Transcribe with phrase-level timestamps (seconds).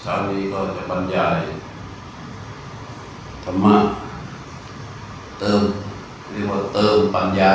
[0.00, 1.40] เช้านี้ก็จะบรรยาย
[3.44, 3.76] ธรรมะ
[5.40, 5.60] เติม
[6.32, 7.54] เรียกว่าเติมปัญญา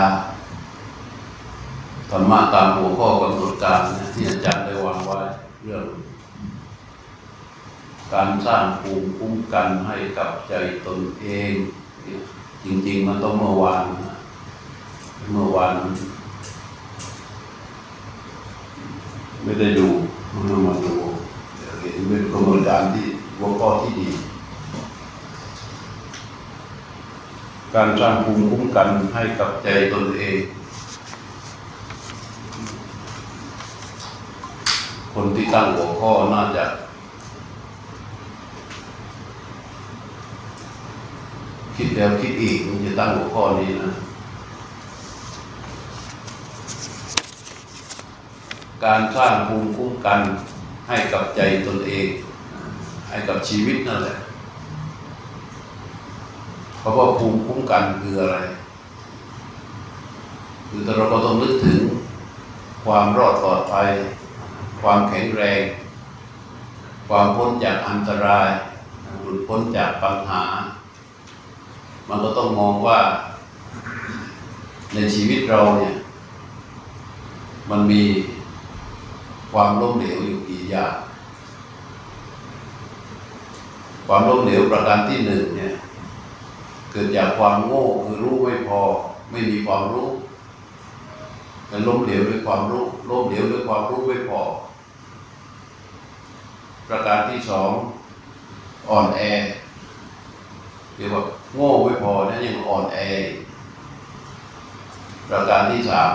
[2.11, 3.81] ธรรมะตามหัวข้อกำหนดการ
[4.13, 5.18] ที่อาจารย์ได้วางไว้
[5.63, 5.86] เรื่อง
[8.13, 10.54] การสร้างภูมิคุ้มกันให้กับใจ
[10.86, 11.54] ตนเอง
[12.64, 13.86] จริง ๆ มันต้องเมื่อวาน
[15.34, 15.75] เมื่อวาน
[19.43, 19.88] ไม่ได้ดู
[20.34, 21.04] มันมาดู
[22.07, 23.05] เดี๋ยวเห็นเป็นกำหนการที่
[23.37, 24.09] หัวข้อที่ดี
[27.73, 30.37] การสร้างภูมิคุ้มกันให้กับใจตนเอง
[35.13, 36.66] คนที่ตั้งหัวข้อน่าจะ
[41.75, 43.91] คิดแล้วคิดอีกมันจะตั้งหัวข้อนี้นะ
[48.83, 50.22] การสร้างภูมิคุ้มกัน
[50.88, 52.08] ให้กับใจตนเอง
[53.09, 54.17] ให้กับชีวิตนั่นแหละ
[56.80, 58.38] เพราะว่าภูมิคุ้มกันคืออะไร
[60.67, 61.81] คือเราก็ต้องนึกถึง
[62.86, 63.89] ความรอดปลอดภัย
[64.81, 65.64] ความแข็งแรง
[67.08, 68.49] ความพ้นจากอันตราย
[69.22, 70.44] หลุดพ้นจากปัญหา
[72.09, 72.99] มันก็ต้องมองว่า
[74.94, 75.95] ในชีวิตเราเนี่ย
[77.70, 78.03] มันมี
[79.58, 80.95] ความล้มเหลวอยู่กี่อย่าง
[84.08, 85.73] ความล้มเหลวประการที่หนึ่งเนี่ย
[86.92, 88.81] เกิดจากความโง่คือรู้ไม่พอ
[89.31, 90.09] ไม่มีความรู้
[91.67, 94.42] แต่ล้มเหลวด้วยความรู้ล้มเหลวด้วยความรู้ไม่พอ
[96.88, 97.72] ประการที่สอง
[98.89, 99.22] อ่อนแอ
[100.95, 101.22] เรียกว่า
[101.56, 102.98] โง่ไม่พอนะยังอ่อนแอ
[105.30, 106.11] ประการที่สาม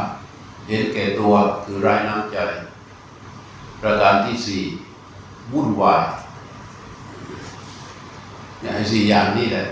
[0.66, 1.32] เห็นแก่ตัว
[1.64, 2.38] คือไร้น้ำใจ
[3.82, 4.62] ประการที่สี่
[5.52, 6.04] วุ่นวาย
[8.60, 9.64] เนี่ยไอ้สี่อย่างนี้แหละ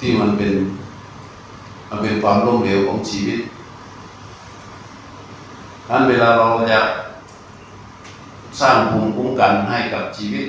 [0.00, 0.52] ที่มันเป็น
[1.88, 3.40] มันเป็นความล้มเหลวของชีวิต
[5.88, 6.80] นั้นเวลาเราจะ
[8.60, 10.46] สร้างภูมิคุ้มกันให้กับชีวิต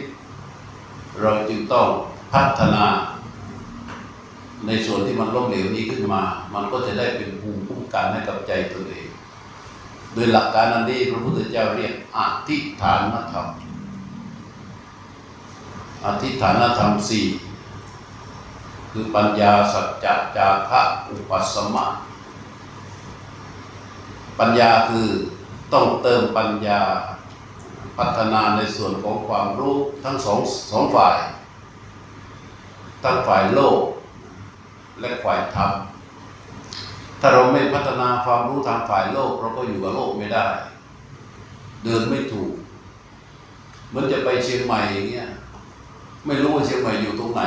[1.21, 1.87] เราจึงต้อง
[2.33, 2.85] พัฒนา
[4.67, 6.21] ในส่วนที่มันล้มเหลวนี้ขึ้นมา
[6.53, 9.08] มันก็จะได้เป็นภูมิคุ้มกันให้กับใจตัวเอง
[10.19, 13.01] โดยหลักการอันนี้พระพุทธเจ้าเรียกอธิฐาน
[13.33, 13.47] ธรรม
[16.05, 17.25] อธิฐานธรรมสี่
[18.91, 21.85] คือปัญญาสัจจะจาคะอุปัสสมะ
[24.39, 25.07] ปัญญาคือ
[25.73, 26.81] ต้องเติมปัญญา
[27.97, 30.39] พัฒนาในส่วนของความรู้ทั้งสอง
[30.71, 31.17] สองฝ่าย
[33.03, 33.79] ทั้งฝ่ายโลก
[34.99, 35.71] และฝ่ายธรรม
[37.19, 40.47] ถ้าเราไม่พัฒนาความรู้ทางฝ่ายโลก เราก็อยู่กับโลกไม่ได้
[41.83, 42.51] เดินไม่ถูก
[43.89, 45.27] เหมือนจะไปเชียงใหม่อย่างเงี้ย
[46.25, 47.41] ไม่รู้ว่าเชียงใหม่อยู่ตรงไหน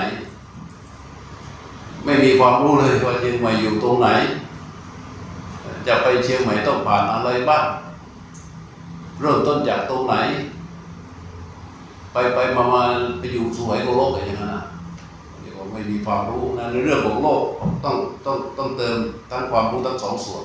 [2.05, 4.09] ไม่มีความรู้เลยว่าเชียงใหม่อยู่ตรงไหน
[5.87, 7.65] จะไปเชียงใหม่ต้องผ่านอะไรบ้าง
[9.21, 10.15] เริ่มต้นจากตรงไหน
[12.12, 12.82] ไปไปมามา
[13.19, 14.62] ไปอยู่สวยโลกอะไรอย่างนั้นนะ
[15.72, 17.43] ไม่มีความรู้นะในเรื่องของโลก
[17.84, 17.97] ต้อง
[18.27, 18.99] ต้องต้องเติม
[19.31, 20.44] ทั้งความรู้ทั้งสองส่วน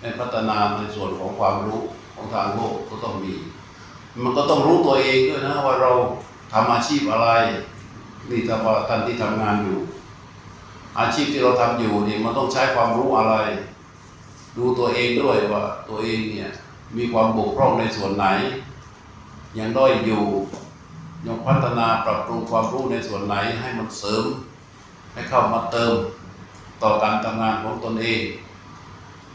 [0.00, 1.80] ให้พัฒนาในส่วนของความรู้
[2.14, 3.34] ของทางโลกก็ต้องมี
[4.24, 5.92] มันก็ต้องรู้ตัวเองด้วยนะว่าเรา
[6.52, 7.28] ทำอาชีพอะไร
[8.30, 9.78] นี่ถ้าว่าท่านที่ทำงานอยู่
[10.98, 13.36] อาชีพที่เราทำอยู่นี่มันต้องใช้ความรู้อะไร
[14.56, 16.50] ดูตัวเองด้วยว่าตัวเองเนี่ย
[16.96, 18.26] มีความบกพร่องในส่วนไหน
[19.58, 20.22] ยังด้อยอยู่
[21.26, 24.24] ยังพัฒนาปรับปรุงความรู้ในส่วนไหนให้มันเสริม
[25.12, 25.92] ให้เข้ามาเติม
[26.82, 28.20] ต่อการทำงานของตนเอง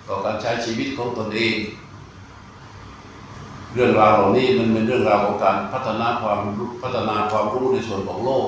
[0.07, 1.55] ต่อการใช้ชีวิตของตนเอง
[3.73, 8.47] เรื่องราวเหล่านี้มันเป็นเรื่องราวของการพัฒนาความรู้พัฒนาความรู้ในส่วนของโลก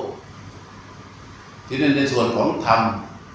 [1.66, 2.80] ที่นั่นในส่วนของธรรม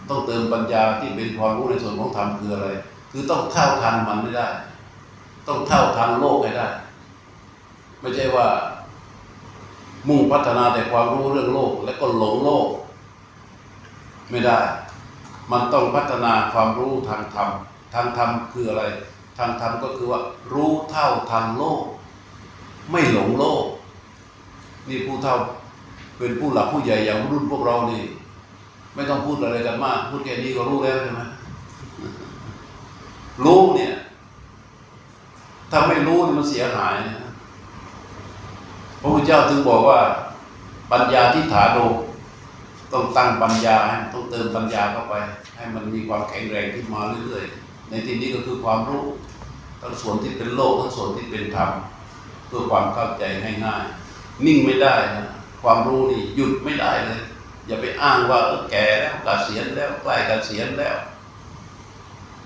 [0.09, 2.69] ต้องเติมปัญญาที่เป็นความรู้ในส่วนของธรรมคืออะไร
[3.11, 4.47] คือต้องเท่าทันมันไม่ได้
[5.47, 6.67] ต้องเท่าทันโลกให้ได้
[8.01, 8.47] ไม่ใช่ว่า
[10.07, 12.67] มุ่งพัฒนาแต่ความรู้เรื่องโลก แล้วก็หลงโลก
[14.29, 14.59] ไม่ได้
[15.51, 17.49] มันต้องพัฒนาความรู้ทางธรรม
[17.93, 18.83] ทางธรรมคืออะไร
[19.37, 20.21] ทางธรรมก็คือว่า
[20.53, 21.83] รู้เท่าทันโลก
[22.91, 23.65] ไม่หลงโลก
[24.87, 25.37] นี่ผู้เท่า
[26.17, 28.03] เป็นผู้หลักผู้ใหญ่อย่างรุ่นพวกเรานี่
[28.95, 31.21] ไม่ต้องพูดอะไรกันมาก พูดแค่นี้ก็รู้แล้วใช่ไหม
[33.45, 33.93] รู้เนี่ย
[35.71, 37.20] ถ้าไม่รู้มันเสียหายนะ
[39.01, 39.99] พระพุทธเจ้าถึงบอกว่า
[40.91, 41.79] ปัญญาที่ถาโด
[42.93, 45.13] ต้องตั้งปัญญาให้ต้องเติมปัญญาเข้าไป
[45.55, 49.03] ให้มันมีความแข็งแรงขึ้นมาเรื่อยๆในที่นี้ก็คือความรู้
[49.81, 51.71] ทั้งส่วนที่เป็นโลกทั้งส่วนที่เป็นธรรม
[52.47, 53.23] เพื่อความเข้าใจ
[53.65, 55.27] ง่ายๆนิ่งไม่ได้นะ
[55.63, 57.21] ความรู้นี่หยุดไม่ได้เลย
[57.67, 58.39] อย่าไปอ้างว่า
[58.71, 60.97] แก่แล้วเกษียณแล้วใกล้เกษียณแล้ว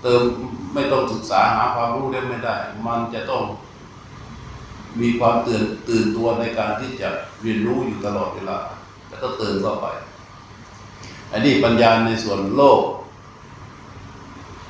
[0.02, 0.22] เติม
[0.74, 2.56] ไม่ต้องศึกษาหาความรู้ได้ไม่ได้
[2.86, 3.42] มันจะต้อง
[5.00, 7.08] มีความตื่นตื่นตัวในการที่จะ
[7.42, 8.58] เรียนรู้อยู่ตลอดเวลา
[9.08, 9.86] แล้วก็เติมเข้าไป
[11.32, 12.82] อันนี้ปัญญาในส่วนโลก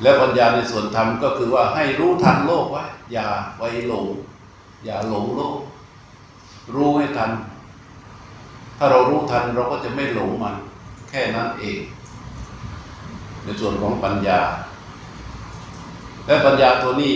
[0.03, 3.29] และปัญญาในส่วนธรรมก็คือว่าให้รู้ทันโลกไว้อย่า
[3.59, 4.07] ไปหลง
[4.85, 5.59] อย่าหลงโลก
[6.75, 7.31] รู้ให้ทัน
[8.79, 10.55] ถ้าเรารู้ทันเราก็จะไม่หลงมัน
[11.09, 11.79] แค่นั้นเอง
[13.45, 14.41] ในส่วนของปัญญา
[16.27, 17.15] และปัญญาตัวนี้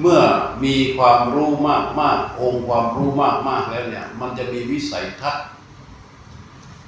[0.00, 0.20] เมื่อ
[0.64, 5.46] มีความรู้มากมากองค์ความรู้มากมากแล้วเนี่ย มันจะมีวิสัยทัศน์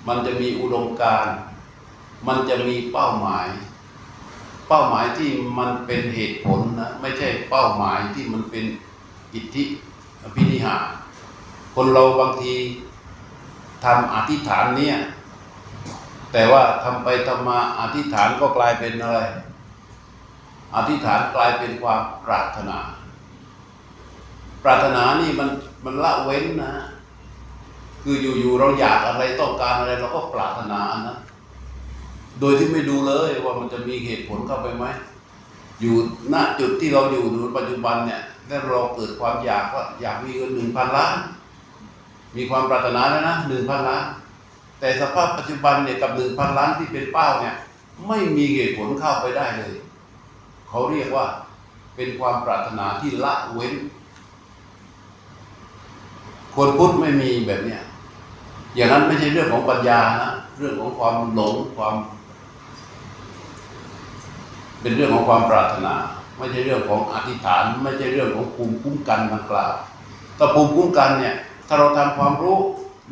[0.09, 1.35] มันจะมีอุดมการณ์
[2.27, 3.49] มันจะมีเป้าหมาย
[4.69, 8.65] เป้าหมายที่มันเป็นเหตุผลนะไม่ใช่เป้าหมายที่มันเป็น
[9.35, 9.65] อิทธิ
[10.23, 10.85] อภินิหาร
[11.75, 12.55] คนเราบางที
[13.85, 14.97] ทำอธิษฐานเนี่ย
[16.33, 19.21] แต่ว่าทำไปทำมาอธิษฐานก็กลายเป็นอะไร
[20.77, 22.79] อธิษฐานกลายเป็นความปรารถนา
[24.65, 25.49] ปรารถนานี่มัน
[25.85, 26.73] มันละเว้นนะ
[28.03, 31.19] คืออยู่ๆเราอยากอะไรต้องการอะไรเราก็ปรารถนานนั้น
[32.41, 34.85] โดยที่ไม่ดูเลยว่ามันจะมีเหตุผลเข้าไปไหม
[35.81, 35.95] อยู่
[36.33, 41.15] ณจุดที่เราอยู่ในปัจจุบันเนี่ยแล้วเราเกิดความอยากว่าอยากมีเงินหนึ่งพันล้าน
[42.37, 44.05] มีความปรารถนาแล้วนะหนึ่งพันล้าน
[44.81, 47.55] แต่สภาพปัจจุบันเนี่ยกับหนึ่งพันล้านที่เป็นเป้าเนี่ย
[48.09, 49.75] ไม่มีเหตุผลเข้าไปได้เลย
[50.69, 51.27] เขาเรียกว่า
[51.97, 53.75] เป็นความปรารถนาที่ละเว้น
[56.59, 57.83] คนพุทธไม่มีแบบเนี้ย
[58.75, 61.95] อย่างนั้นไม่ใช่เรื่องของปัญญานะเรื่องของความหลงความ
[64.81, 65.95] เป็นเรื่องของความปรารถนา
[66.39, 69.75] ไม่ใช่เรื่องของอธิษฐาน ไม่ใช่เรื่องของภูมิคุ้มกันดังกล่าว
[70.37, 71.35] แต่ภูมิคุ้มกันเนี่ย
[71.69, 72.59] ถ้าเราทำความรู้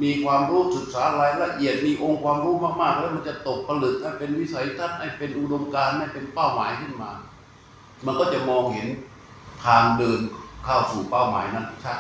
[0.03, 7.11] มีความรู้ศึกษารายละเอียดมีองค์ความรู้มากๆ แล้วมันจะตกผลึกให้เป็นวิสัยทัศน์ให้เป็นอุดมการณ์ให้เป็นเป้าหมายขึ้นมา
[8.07, 8.89] มันก็จะมองเห็น
[9.65, 10.21] ทางเดิน
[10.65, 11.99] เข้าสู่เป้าหมายนั้นชัด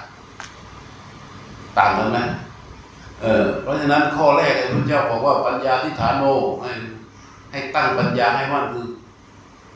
[1.78, 2.18] ต่างกันไหม
[3.22, 6.24] เออเพราะฉะนั้นข้อแรกพระเจ้าบอกว่าปัญญาที่ฐานโน
[6.62, 6.70] ให้
[7.50, 8.86] ให้ตั้งปัญญาให้มั่นคือ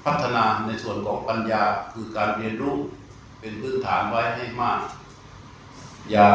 [0.04, 1.62] พัฒนาในส่วนของปัญญา
[1.92, 2.76] คือการเรียนรู้
[3.40, 4.80] เป็นพื้นฐานไว้ให้มาก
[6.10, 6.28] อย่า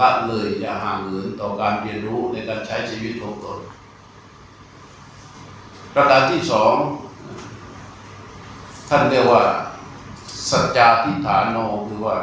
[0.00, 3.58] ละเลยอย่าห่างเหินต่อการเรียนรู้ในการใช้ชีวิตของตน
[5.94, 6.74] ประการที่สอง
[8.88, 9.42] ท่านเรียกว่า
[10.50, 12.16] สัจจาทิฏฐานโนคือว่า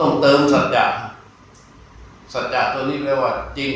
[0.00, 0.84] ต้องเติมสัจจะ
[2.32, 3.72] สัจจะตัวนี้แปลว่าจริง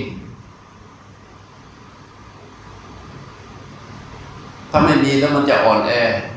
[4.70, 5.90] ถ้าไม่มีแล้วมันจะอ่อนแอ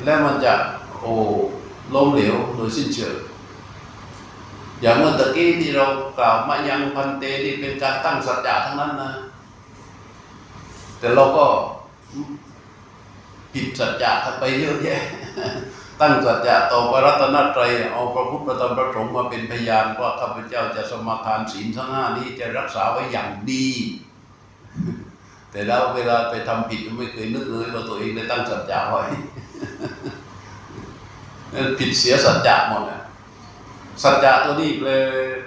[0.03, 0.53] และมันจะ
[1.01, 1.13] โอ้
[1.93, 3.17] ล้มเหลวโดยสิ้นเชิง
[4.81, 5.85] อย่างเมื่อตะกี้ที่เรา
[6.17, 9.11] กล่าวมายังพันเตที่เป็นการตั้งสัจจะทั้งนั้นนะ
[10.99, 11.45] แต่เราก็
[13.53, 15.01] ผิดสัจจะกันไปเยอะแยะ
[16.01, 23.67] ตั้งสัจจะต่อพระรัตนตรัยเอาพระพุทธพระธรรมพระสงฆ์มาเป็นพยานว่าข้าพเจ้าจะสมาทานศีลทั้งห้านี้จะรักษาไว้อย่างดี
[25.51, 29.03] แต่แล้วเวลาไปทำผิดไม่เคยนึกเลยว่าตัวเองได้ตั้งสัจจะไว้
[31.79, 33.01] ผิดเสียสัจจะหมดนะ
[34.03, 34.89] สัจจะตัวนี้แปล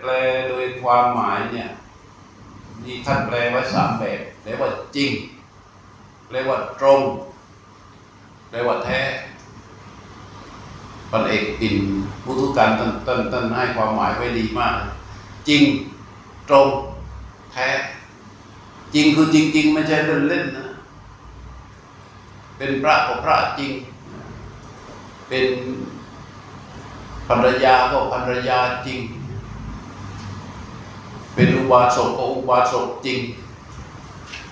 [0.00, 0.10] แปล
[0.48, 1.70] โดยความหมายเนี่ย
[2.84, 5.10] นี่ท่านแปลไว้สามแบบแปลว่าจริง
[6.28, 7.00] แปลว่าตรง
[8.50, 9.00] แปลว่าแท้
[11.12, 11.76] พันเอกปิ่น
[12.24, 14.76] พุทธการท่านท่านท่านให้ความหมายไว้ดีมาก
[15.48, 15.62] จริง
[16.48, 16.68] ตรง
[17.52, 17.68] แท้
[18.94, 20.66] จริงคือจริง ๆ ไม่ใช่เล่นเล่นนะ
[22.56, 23.72] เป็นพระก็พระจริง
[25.28, 25.46] เป็น
[27.28, 28.98] ภรรยาก็ภรรยาจริง
[31.34, 33.18] เป็นอุบาสกก็อุบาสกจริง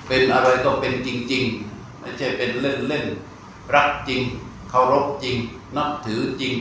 [0.08, 3.04] เป็นอะไรก็เป็นจริง ๆ ไม่ใช่เป็นเล่นเล่น
[3.74, 4.22] รักจริง
[4.70, 5.36] เคารพจริง
[5.76, 6.54] นับถือจริง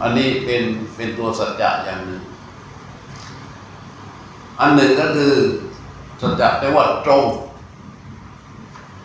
[0.00, 0.62] อันนี้เป็น
[0.96, 2.22] เป็นตัวสัจจะอย่างหนึ่ง
[4.60, 5.34] อันหนึ่งก็คือ
[6.20, 7.24] สัจจะแปลว่าตรง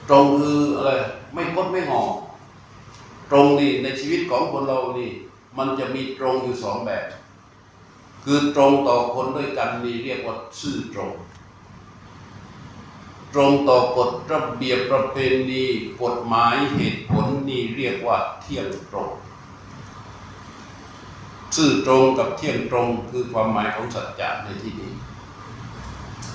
[0.10, 0.92] ตรงคืออะไร
[1.34, 2.02] ไม่คดไม่งอ
[3.32, 5.10] ตรงนี่ในชีวิตของคนเรานี่
[5.58, 7.06] มันจะมีตรงอยู่สองแบบ
[8.24, 11.12] คือตรงต่อคนด้วยกันนี่เรียกว่าซื่อตรง
[13.34, 15.18] ตรงต่อกฎระเบียบประเพ
[15.50, 15.64] ณี
[16.02, 19.12] กฎหมายเหตุผลนี่เรียกว่าเที่ยงตรง
[21.56, 24.92] ซื่อตรงกับเที่ยงตรงคือความหมายของสัจจะในที่นี้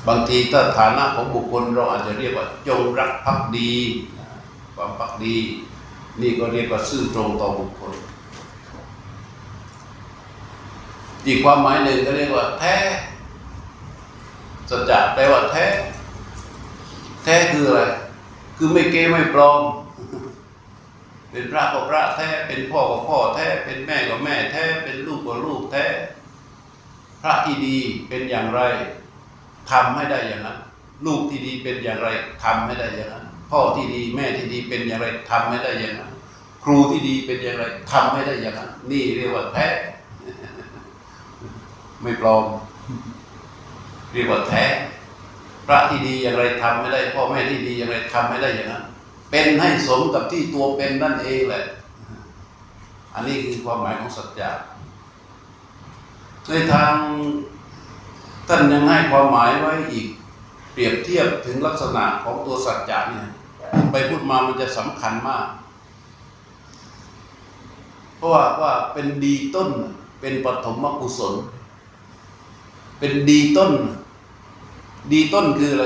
[0.09, 3.73] บางทีถ้าฐานะของบุคคลเราอาจจะเรียกว่าจงรักภักดี
[4.75, 5.37] ความภักดี
[6.21, 7.93] นี่ก็เรียกว่าซื่อตรงต่อบุคคล
[11.27, 12.77] อีกความหมายหนึ่งก็เรียกว่าแท้
[14.71, 15.67] สัจจะแปลว่าแท้
[17.25, 17.83] แท้คืออะไร
[18.57, 19.61] คือไม่เก้ไม่ปลอม
[21.31, 25.85] เป็นพระก็พระแท้ เป็นพ่อก็พ่อแท้ เป็นแม่ก็แม่แท้ เป็นลูกก็ลูกแท้
[27.23, 28.61] พระที่ดีเป็นอย่างไร
[29.71, 30.59] ทำให้ได้อย่างนั้น
[31.07, 32.09] ลูกที่ดีเป็นอย่างไร
[32.45, 36.13] ทำให้ได้อย่างนั้น พ่อที่ดีแม่ที่ดีเป็นอย่างไรทำให้ได้อย่างนั้น
[36.65, 39.67] ครูที่ดีเป็นอย่างไรทำให้ได้อย่างนั้น นี่เรียกว่าแท้
[42.03, 42.45] ไม่ปลอม
[44.13, 44.65] เรียกว่าแท้
[45.67, 48.85] พระที่ดีอย่างไรทำไม่ได้ พ่อแม่ที่ดีอย่างไรทำไม่ได้อย่างนั้น
[49.31, 51.65] เป็นให้สมกับที่ตัวเป็นนั่นเองแหละ
[53.15, 54.51] อันนี้คือความหมายของสัจจะ
[56.49, 56.93] ในทาง
[58.49, 60.07] ท่านยังให้ความหมายไว้อีก
[60.73, 63.29] เปรียบเทียบถึงลักษณะของตัวสัจจะเนี่ย
[63.93, 65.47] ไปพูดมามันจะสำคัญมาก
[68.17, 69.71] เพราะว่าว่าเป็นดีต้น
[70.21, 71.35] เป็นปฐมกุศล
[72.99, 73.73] เป็นดีต้น
[75.11, 75.85] ดีต้นคืออะไร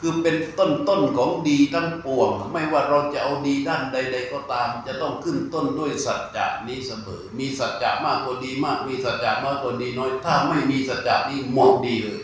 [0.00, 12.20] คือเป็นต้นต้นของดีทั้งปวง ไม่ว่าเราจะเอาดีด้านใด ๆ ก็ตาม จะต้องขึ้นต้นด้วยสัจจะนี้เสมอ มีสัจจะมากกว่าดีมาก มีสัจจะน้อยกว่าดีน้อย ถ้าไม่มีสัจจะนี่หมดดีเลย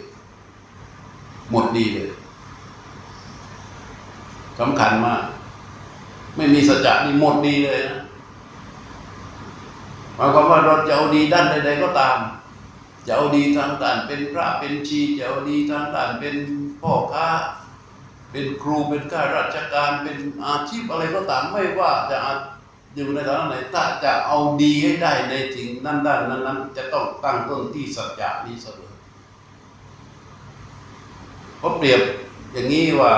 [1.51, 2.11] หมดดีเลย
[4.61, 5.23] สำคัญมาก
[6.37, 8.01] ไม่มีสัจจะนี่หมดดีเลยนะ
[10.17, 12.17] หมายความว่าเราจะเอาดีด้านใด ๆ ก็ตาม
[13.07, 16.37] จะเอาดีทางด้านเป็นพระเป็นชีจะเอาดีทางด้านเป็น
[16.81, 17.29] พ่อค้า
[18.31, 22.19] เป็นครูเป็นข้าราชการเป็นอาชีพอะไรก็ตามไม่ว่าจะ
[22.95, 28.93] อยู่ในฐานะไหนถ้าจะเอาดีให้ได้ในสิ่งนั้นด้านนั้นจะต้องตั้งต้นที่สัจจะนี้เสมอ
[31.59, 32.01] เพราะเปรียบ
[32.53, 33.13] อย่างนี้ว่า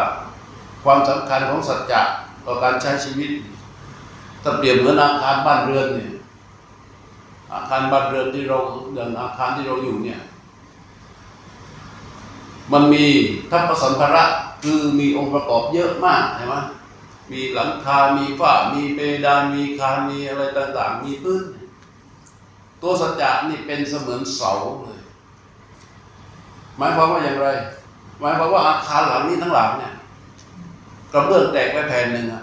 [0.84, 2.00] ความสำคัญของสัจจะ
[2.44, 3.30] ต่อการใช้ชีวิต
[4.42, 6.10] ถ้าเปรียบเหมือนอาคารบ้านเรือนเนี่ย
[7.52, 8.58] อาคารบ้านเรือนที่เรา
[8.94, 10.20] อย่างอาคารที่เราอยู่เนี่ย
[12.72, 13.04] มันมี
[13.50, 14.24] ทัพพสัมภาระ
[14.62, 16.54] คือมีองค์ประกอบเยอะมากใช่ไหม
[17.32, 21.44] มีหลังคา มีฝ้า มีเพดาน มีคานมีอะไรต่าง ๆ มีพื้น
[22.82, 24.52] ตัวสัจจะนี่เป็นเสมือนเสา
[24.82, 25.00] เลย
[26.78, 27.48] หมายความว่าอย่างไร
[28.20, 29.92] หมายความว่าอาคารหลังนี้ทั้งหลังเนี่ย
[31.12, 32.42] กระเบื้องแตกไปแผ่นหนึ่งอะ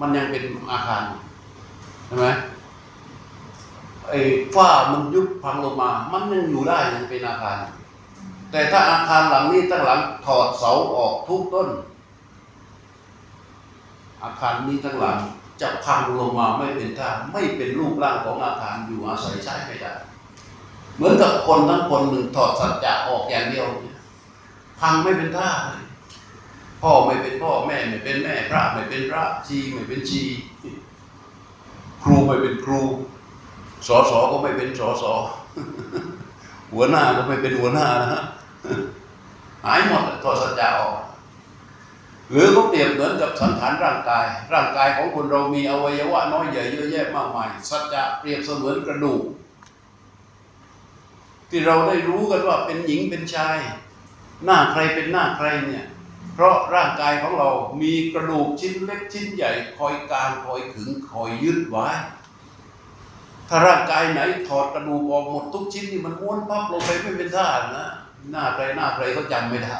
[0.00, 1.02] มันยังเป็นอาคาร
[2.06, 2.26] ใช่ไหม
[4.08, 4.18] ไอ้
[4.54, 7.56] ฝ้ามันยุบพังลงมา มันยังอยู่ได้ยังเป็นอาคาร
[8.50, 11.68] แต่ถ้าอาคารหลังนี้ตั้งหลังถอดเสาออกทุกต้น
[14.22, 15.18] อาคารนี้ทั้งหลัง
[15.60, 19.92] จะพังลงมาไม่เป็นท่าไม่เป็นรูปร่างของอาคารอยู่อาศัยใช้ไม่ได้
[20.96, 23.66] เหมือนกับคนทั้งคนหนึ่งถอดสัจจะออกอย่างเดียว
[24.80, 25.82] พังไม่เป็นท่าเลย
[26.82, 30.22] พ่อไม่เป็นพ่อแม่ไม่เป็นแม่พระไม่เป็นพระชีไม่เป็นชี
[32.02, 32.82] ครูไม่เป็นครู
[33.86, 35.12] สอสอก็ไม่เป็นสอสอ
[36.72, 38.24] หัวหน้าก็ไม่เป็นหัวหน้านะ
[39.64, 40.96] หายหมดตัวสัจจะออก
[42.30, 49.24] หรือก็เปรียบเหมือนกับสังขารร่างกาย ร่างกายของคนเรามีอวัยวะน้อยใหญ่เยอะแยะมากมาย สัจจะเปรียบเสมือนกระดูก
[51.50, 53.58] ที่เราได้รู้กันว่าเป็นหญิงเป็นชาย
[54.44, 55.84] หน้าใครเป็นหน้าใครเนี่ย
[56.34, 57.50] เพราะร่างกายของเรา
[57.82, 61.88] มีกระดูกชิ้นเล็กชิ้นใหญ่ คอยกางคอยขึงคอยยึดไว้
[63.48, 67.86] ถ้าร่างกายไหนถอดกระดูกออกหมดทุกชิ้นนี่มันม้วนพับลงไปไม่เป็นท่านะ
[68.32, 69.76] หน้าใครหน้าใครก็จำไม่ได้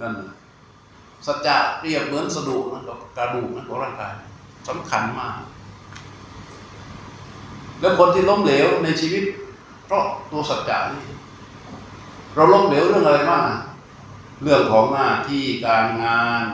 [0.00, 0.12] นั่น
[1.26, 4.12] สัจจะเปรียบเหมือนสะดุนะกับกระดูกนะของร่างกาย
[4.68, 5.34] สำคัญมาก
[7.80, 9.24] แล้วคนที่ล้มเหลวในชีวิต
[9.86, 11.02] เพราะตัวสัจจะนี่
[12.34, 13.44] เราล้มเหลวเรื่องอะไรบ้าง
[14.42, 16.44] เรื่องของหน้าที่การงาน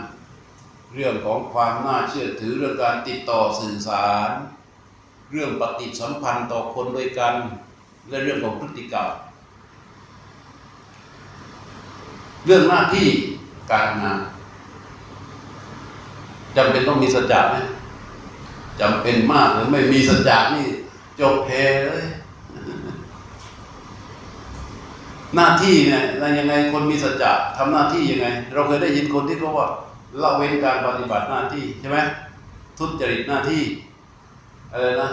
[0.95, 4.31] เรื่องของความน่าเชื่อถือเรื่องการติดต่อสื่อสาร
[5.31, 7.35] เรื่องปฏิสัมพันธ์ต่อคนด้วยกัน
[8.09, 9.09] และเรื่องของพฤติกรรม
[12.47, 13.07] เรื่องหน้าที่
[13.71, 14.21] การงาน
[16.57, 17.57] จำเป็นต้องมีสัจจะไหม
[18.81, 20.67] จำเป็นมากเลยไม่มีสัจจะนี่
[21.21, 21.51] จบเพ
[21.87, 22.05] เลย
[25.35, 26.03] หน้าที่เนี่ย
[26.39, 29.69] ยังไงคนมีสัจจะทำหน้าที่ยังไง เราเคยได้ยินคนที่เขาว่า
[30.23, 31.99] ละเว้นการปฏิบัติหน้าที่ใช่ไหม
[32.79, 33.63] ทุจริตหน้าที่
[34.73, 35.11] อะไรนะ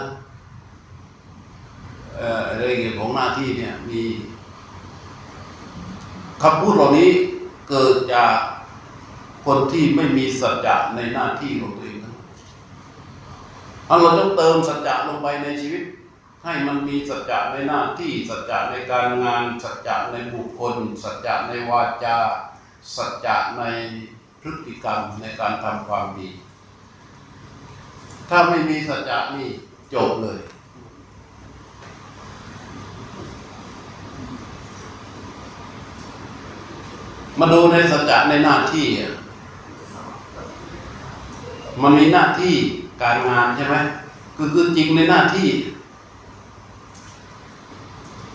[2.16, 4.02] เอ่ออะไรเกี่ยวของหน้าที่เนี่ยมี
[6.42, 7.10] คำพูดเหล่านี้
[7.68, 8.34] เกิดจาก
[9.44, 12.26] คนที่ไม่มีสัจจะในหน้าที่ของตัวเองทั้งหมด
[13.88, 15.82] อันเราต้องเติมสัจจะลงไปในชีวิต
[16.44, 22.16] ให้มันมีสัจจะในหน้าที่ สัจจะในการงาน สัจจะในบุคคล สัจจะในวาจา
[22.96, 23.62] สัจจะใน
[24.42, 26.28] พฤติกรรมในการทำความดี
[28.28, 29.48] ถ้าไม่มีสัจจะนี่
[29.94, 30.38] จบเลย
[37.38, 38.86] มาดูในสัจจะในหน้าที่
[41.82, 42.54] มันมีหน้าที่
[43.02, 43.76] การงานใช่ไหม
[44.36, 45.48] คือคือจริงในหน้าที่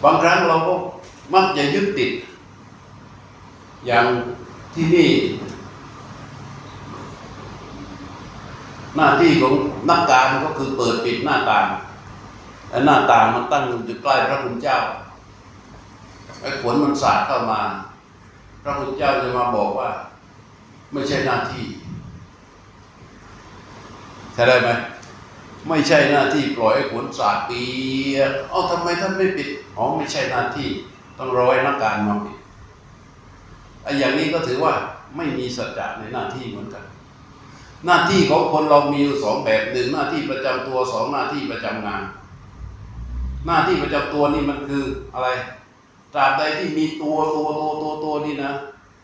[0.04, 0.74] บางครั้งเราก็
[1.34, 2.12] มักจะยึดติด
[3.88, 4.06] อย่าง
[4.74, 5.10] ที่นี่
[8.96, 9.54] หน้าที่ของ
[9.90, 11.66] นักการก็คือเปิดปิดหน้าต่าง
[12.70, 14.80] ไอ้หน้าต่างมันตั้งอยู่ใกล้พระคุณเจ้า
[16.42, 17.62] ไอ้ขนมันสาดเข้ามา
[18.64, 19.90] พระคุณเจ้าจะมาบอกว่า
[20.92, 21.66] ไม่ใช่หน้าที่
[24.34, 24.70] ใช่ได้ไหม
[25.68, 27.62] ไม่ใช่หน้าที่ปล่อยให้ขนสาดปี
[28.50, 30.70] เอ้าทำไมท่านไม่ปิดอ๋อไม่ใช่หน้าที่
[31.18, 32.38] ต้องรอให้นักการมาปิด
[33.84, 34.74] ไอ้อย่างนี้ก็ถือว่า
[35.16, 36.84] ไม่มีสัจจะในหน้าที่เหมือนกัน
[37.86, 42.04] หน้าที่ของคนเรามีอยู่สองแบบหนึ่งหน้าที่ประจำตัวสองหน้าที่ประจำงาน
[43.46, 44.84] หน้าที่ประจำตัวนี่มันคือ
[45.14, 45.30] อะไร
[46.14, 48.52] ตราบใดที่มีตัวตัวตัวตัวตัวนี่นะ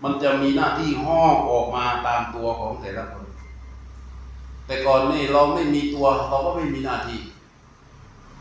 [0.03, 3.25] มันจะมีหน้าที่ห้อกออกมาตามตัวของแต่ละคน
[4.65, 7.19] แต่ก่อนนี่เราไม่มีตัวเราก็ไม่มีหน้าที่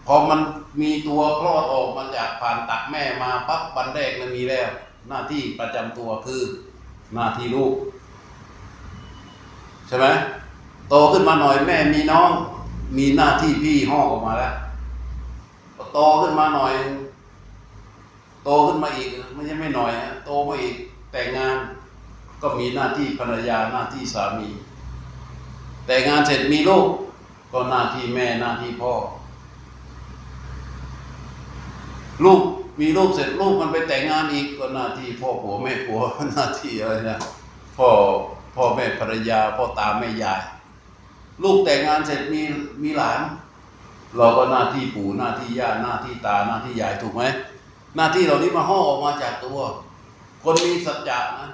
[0.06, 0.40] พอมัน
[0.82, 4.68] มีตัวคลอดออกมาจากผ่านตักแม่มาปั๊บวันแรกมันมีแล้ว
[5.08, 6.42] หน้าที่ประจำตัวคือ
[7.14, 7.74] หน้าที่ลูก
[9.86, 10.06] ใช่ไหม
[10.88, 12.30] โตขึ้นมาหน่อยแม่มีน้อง
[12.96, 14.54] มีหน้าที่พี่ห้อกออกมาแล้ว
[15.92, 16.72] โตขึ้นมาหน่อย
[18.44, 20.74] โตขึ้นมาอีกไม่ใช่ไม่หน่อยนะโตมาอีก
[21.12, 21.56] แต่งงาน
[22.42, 24.48] ก็มีหน้าที่ภรรยาหน้าที่สามี
[25.86, 26.86] แต่งงานเสร็จมีลูก
[27.52, 28.92] ก็หน้าที่แม่หน้าที่พ่อ
[32.24, 32.40] ลูก
[32.80, 36.00] มีลูกเสร็จลูกมันไปแต่งงานอีกก็หน้าที่พ่อผัวแม่ผัว
[36.34, 37.18] หน้าที่อะไรนะ
[37.76, 37.88] พ่อ
[38.56, 40.42] พ่อแม่ภรรยาพ่อตาแม่ยาย
[41.42, 42.40] ลูกแต่งงานเสร็จมี
[42.82, 43.20] มีหลาน
[44.16, 47.22] เราก็หน้าที่ปู่หน้าที่ย่าหน้าที่ตาหน้าที่ยายถูกไหม
[47.96, 49.58] หน้าที่เหล่านี้มาห่อออกมาจากตัว
[50.44, 51.50] คนมีสัจจะนะ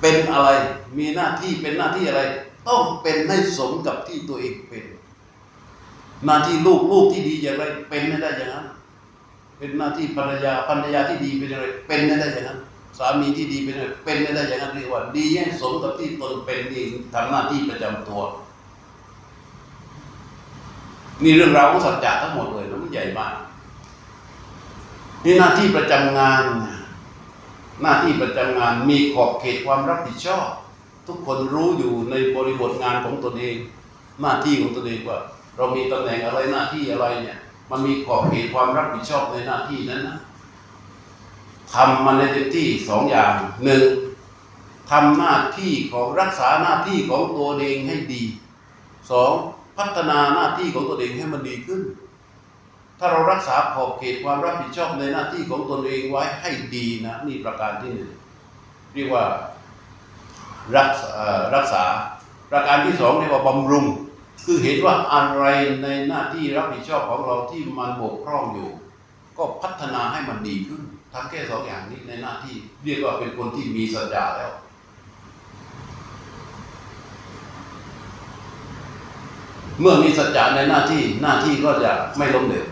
[0.00, 0.48] เป็นอะไร
[0.98, 2.22] มีหน้าที่เป็นหน้าที่อะไร
[2.68, 4.84] ต้องเป็นให้สมกับที่ตัวเองเป็น
[6.26, 8.66] หน้าที่ลูกลูกที่ดีอย่างไร เป็นให้ได้อย่างนั้น
[9.58, 12.58] เป็นหน้าที่ภรรยาภรรยาที่ดีเป็นอะไรเป็นให้ได้อย่างนั้น
[12.98, 18.20] สามีที่ดีเป็นอะไรเป็นให้ได้อย่างนั้นเรียกว่าดีให้สมกับที่ตนเป็นนี่ทำหน้าที่ประจำตัว
[21.22, 23.34] นี่เรื่องราวของสัจจะทั้งหมดเลยนะมันใหญ่มาก
[25.24, 26.44] นี่หน้าที่ประจำงาน
[27.82, 30.46] หน้าที่ประจำงานมีขอบเขตความรับผิดชอบ
[31.06, 33.56] ทุกคนรู้อยู่ในบริบทงานของตนเอง
[34.20, 35.18] หน้าที่ของตนเองว่า
[35.56, 37.38] เรามีตำแหน่งอะไรหน้าที่อะไรเนี่ย
[37.70, 40.18] มันมีขอบเขตความรับผิดชอบในหน้าที่นั้นนะ
[41.74, 43.32] ทำมันในเต็มที่สองอย่าง
[43.64, 43.84] หนึ่ง
[44.90, 48.22] ทำหน้าที่ของรักษาหน้าที่ของตัวเองให้ดี
[49.10, 49.32] สอง
[49.78, 51.82] พัฒนาหน้าที่ของตัวเองให้มันดีขึ้น
[52.98, 58.12] ถ้าเรารักษาขอบเขตความรับผิดชอบในหน้าที่ของตนเองไว้ให้ดีนะนี่ประการที่หนึ่ง
[58.94, 59.24] เรียกว่า
[60.76, 61.12] รักษา
[61.54, 61.84] รักษา
[62.50, 63.86] ประการที่สองเรียกว่าบำรุง
[64.44, 65.44] คือเห็นว่าอะไร
[65.82, 68.70] ในหน้าที่รับผิดชอบของเราที่มันบกพร่องอยู่
[69.38, 70.82] ก็พัฒนาให้มันดีขึ้น
[71.14, 74.52] ทำแค่สองอย่างนี้ในหน้าที่ เรียกว่าเป็นคนที่มีสัจจะแล้ว
[79.80, 82.66] เมื่อมีสัจจะในหน้าที่หน้าที่ก็จะไม่ล้มเหลว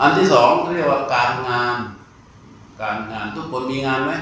[0.00, 1.76] อันที่สองเรียกว่าการงาน
[2.82, 4.12] การงานทุกคนมีงานไหม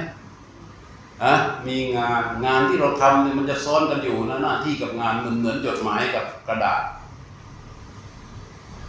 [1.25, 1.35] อะ
[1.67, 6.83] มีงานงานที่เราทำเนี่ยมันจะซ้อนกันอยู่นะหน้าที่กับงานมันเหมือนจดหมายกับกระดาษ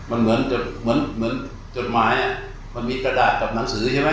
[0.10, 1.34] มันเหมือนจดเหมือนเหมือน
[1.76, 2.34] จดหมายอะ
[2.80, 4.12] มันมีกระดาษกับหนังสือใช่ไหม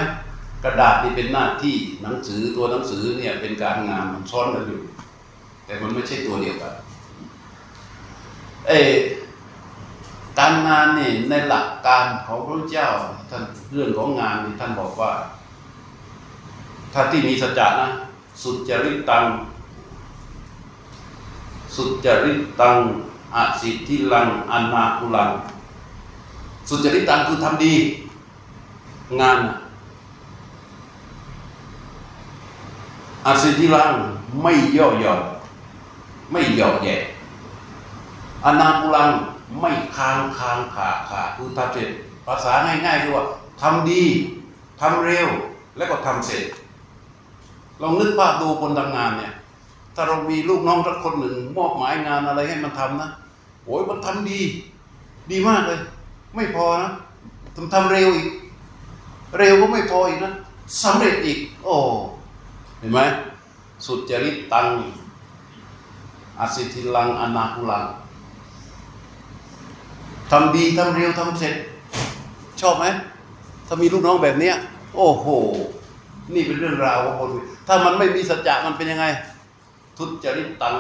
[0.64, 4.80] กระดาษนี่เป็นหน้าที่หนังสือตัวหนังสือเนี่ยเป็นการงานมันซ้อนกันอยู่
[5.66, 6.74] แต่มันไม่ใช่ตัวเดียวกัน
[8.68, 8.72] เอ
[10.38, 12.88] การงานนี่ในหลักการของพระเจ้า
[13.30, 15.12] ท่านเรื่องของงานนี่ท่านบอกว่า
[16.92, 17.88] ถ้าที่มีสัจจะนะ
[18.42, 19.24] สุจริตตัง
[21.76, 22.76] สุจริตตัง
[23.36, 25.30] อสิทธิลังอนาคุลัง
[26.68, 27.74] สุจริตตังคือทำดี
[29.20, 29.56] งานน่ะ
[33.26, 33.92] อสิทิลัง
[34.42, 35.20] ไม่ย่อหย่อน
[36.32, 36.96] ไม่หยอแย่
[38.44, 39.10] อนาคุลัง
[39.60, 41.88] ไม่ค้างค้างขาขาคือทำเสร็จ
[42.26, 43.24] ภาษาง่ายๆคือว่า
[43.60, 44.02] ทำดี
[44.80, 45.28] ทำเร็ว
[45.76, 46.44] แล้วก็ทำเสร็จ
[47.82, 49.32] ลองนึกภาพดูคนทำงานเนี่ย
[49.94, 53.08] ถ้าเรามีลูกน้องสักคนหนึ่งมอบหมายงานอะไรให้มันทำนะ
[53.64, 54.40] โอ้ยมันทำดี
[55.30, 55.80] ดีมากเลย
[56.34, 56.90] ไม่พอนะ
[57.54, 58.28] ทำทำเร็วอีก
[59.38, 60.32] เร็วก็ไม่พออีกนะ
[60.82, 61.74] สำเร็จอีก โอ้
[62.78, 63.00] เห็นไหม
[63.86, 64.66] สุจริตตัง
[66.40, 67.84] อสิทิลังอนาคุลัง
[70.30, 71.54] ทำดีทำเร็วทำเสร็จ
[72.60, 72.84] ชอบไหม
[73.66, 74.54] ถ้ามีลูกน้องแบบเนี้ย
[74.96, 75.26] โอ้โห
[76.34, 77.30] นี่เป็นเรื่องราวของคน
[77.66, 79.06] ถ้ามันไม่มีสัจจะมันเป็นยังไง
[79.98, 80.76] ทุจริตตัง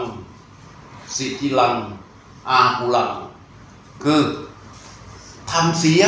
[1.16, 1.74] สิทธิลัง
[2.50, 3.10] อากุลัง
[4.04, 4.20] คือ
[5.50, 6.02] ทำเสีย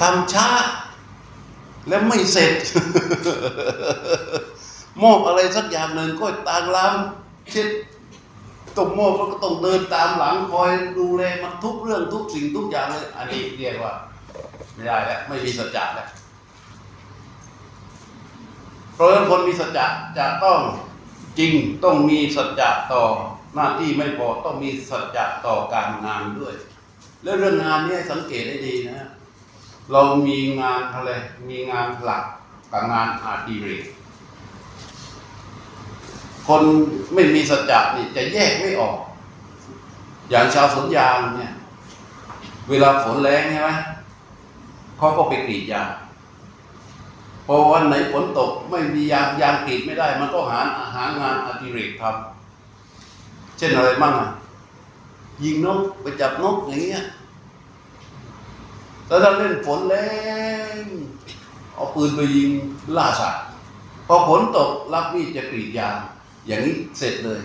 [0.00, 0.48] ทำช้า
[1.88, 2.54] แล้วไม่เสร็จ
[5.02, 6.92] มอบอะไรสักอย่างหนึ่งก็ต่ามล้าง
[7.50, 7.68] เช็ด
[8.78, 13.92] ตกมอบก็ต้องเดินตามหลังคอยดูแลมันทุกเรื่องทุกสิ่งทุกอย่างเลยอันนี้เรียกว่า
[14.74, 16.08] ไม่ได้แล้วไม่มีสัจจะแล้ว
[18.94, 19.86] เพราะฉะนั้นคนมีสัจจะ
[20.18, 20.58] จะต้อง
[21.38, 21.52] จริง
[21.84, 23.04] ต้องมีสัจจะต่อ
[23.54, 26.54] หน้าที่ไม่พอต้องมีสัจจะต่อการงานด้วย
[27.22, 29.08] แล้วเรื่องงานนี้สังเกตได้ดีนะ
[29.92, 31.10] เรามีงานอะไร
[31.48, 32.24] มีงานหลัก
[32.72, 33.84] กับงานอาดิเรก
[36.46, 36.62] คน
[37.14, 38.96] ไม่มีสัจจะนี่จะแยกไม่ออก
[40.30, 41.52] อย่างชาวสวนยางเนี่ย
[42.68, 43.70] เวลาฝนแรงใช่ไหม
[44.98, 45.90] เขาก็ไปกรีดยาง
[47.46, 50.58] พอวันไหนฝนตกไม่มียางยางกรีดไม่ได้ มันก็หา
[50.94, 54.28] หางานอดิเรกทำเช่นอะไรบ้างอะ
[55.42, 57.04] ยิงนกไปจับนกอย่างเงี้ย
[59.08, 59.94] แล้วถ้าเล่นฝนแร
[60.82, 60.84] ง
[61.74, 62.50] เอาปืนไปยิง
[62.96, 63.42] ล่าสัตว์
[64.06, 65.96] พอฝนตกรับมีดจะกรีดยาง
[66.46, 67.40] อย่างนี้เสร็จเลย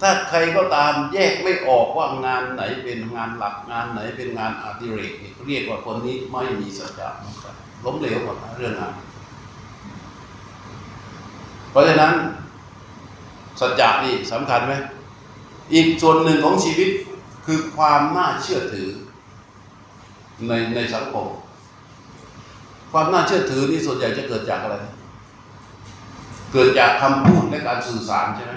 [0.00, 7.08] ถ้าใครก็ตามแยกไม่ออกว่างานไหนเป็นงานหลักงานไหนเป็นงานอดิเรกนี่เรียกว่าคนนี้ไม่มีสัจจะ
[7.84, 8.94] ล้มเหลวหมดเรื่องงาน
[11.70, 12.14] เพราะฉะนั้น
[13.60, 14.72] สัจจะนี่สำคัญไหม
[15.74, 16.90] อีกส่วนหนึ่งของชีวิต
[17.46, 18.88] คือความน่าเชื่อถือ
[20.48, 21.26] ในในสังคม
[22.92, 24.76] ความน่าเชื่อถือนี่ส่วนใหญ่จะเกิดจากอะไร
[26.52, 28.54] เกิดจากคำพูดและการสื่อสารใช่ไหม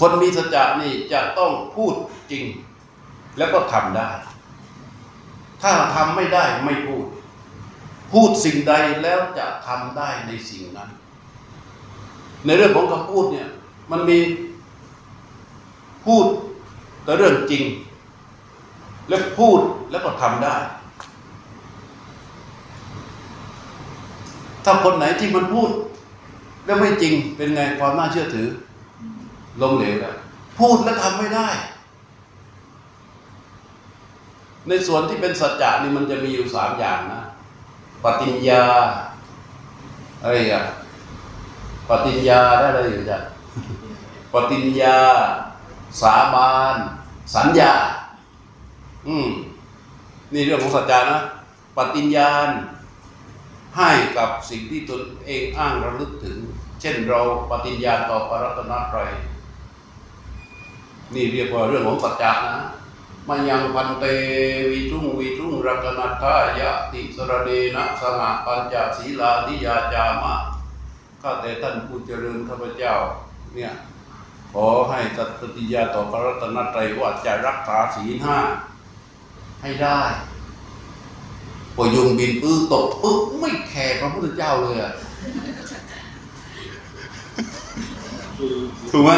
[0.00, 1.94] คนมีสัจจะนี่จะต้องพูด
[2.30, 2.44] จริง
[3.38, 4.10] แล้วก็ทำได้
[5.62, 7.04] ถ้าทำไม่ได้ไม่พูด
[8.12, 10.90] พูดสิ่งใดแล้วจะทำได้ในสิ่งนั้น
[12.46, 13.48] ในเรื่องของคำพูดเนี่ย
[13.90, 14.18] มันมี
[16.06, 16.24] พูด
[17.04, 17.64] แต่เรื่องจริง
[19.08, 20.56] แล้วพูดแล้วก็ทำได้
[24.64, 25.70] ถ้าคนไหนที่มันพูด
[26.64, 28.48] แล้วไม่จริงเป็นไงความน่าเชื่อถือ
[29.60, 30.16] ล้มเหลวแล้ว
[30.58, 31.48] พูดแล้วทำไม่ได้
[34.68, 37.22] ในส่วนที่เป็นสัจจะนี่มันจะมีอยู่สามอย่างนะ
[38.04, 38.64] ปฏิญญา
[40.22, 40.62] อะไรอะ
[41.88, 43.18] ปฏิญญาได้อะไรอยู่จ้ะ
[44.32, 44.98] ปฏิญญา
[46.00, 46.76] สาบาน
[47.34, 47.72] สัญญา
[49.08, 49.28] อืม
[50.32, 51.18] นี่เรื่องของสัจจานะ
[51.76, 52.48] ปฏิญญาณ
[53.76, 56.38] ให้กับสิ่งที่ตนเองอ้างระลึกถึง
[56.80, 59.12] เช่นเราปฏิญญาต่อพระรัตนตรัย
[61.14, 62.58] นี่เรียกว่าเรื่องของสัจจะนะ
[63.28, 64.04] มายังพันเต
[64.70, 70.34] วิทุงวิทุงรักนัตถายะติสระเดนะสหปัญจศีลานิยาจามะ
[71.22, 72.94] ข้าแต่ท่านผู้เจริญข้าพเจ้า
[73.54, 73.72] เนี่ย
[74.52, 78.38] ขอให้สัตย์ปฏิญาต่อพระรัตนตรัยว่าจะรักษาศีลห้า
[79.66, 80.00] ให้ได้
[81.76, 84.92] พอยุงบินปื้อตกปึ๊บไม่แคร์พระพุทธเจ้าเลยอะ
[88.90, 89.10] ถูกไหม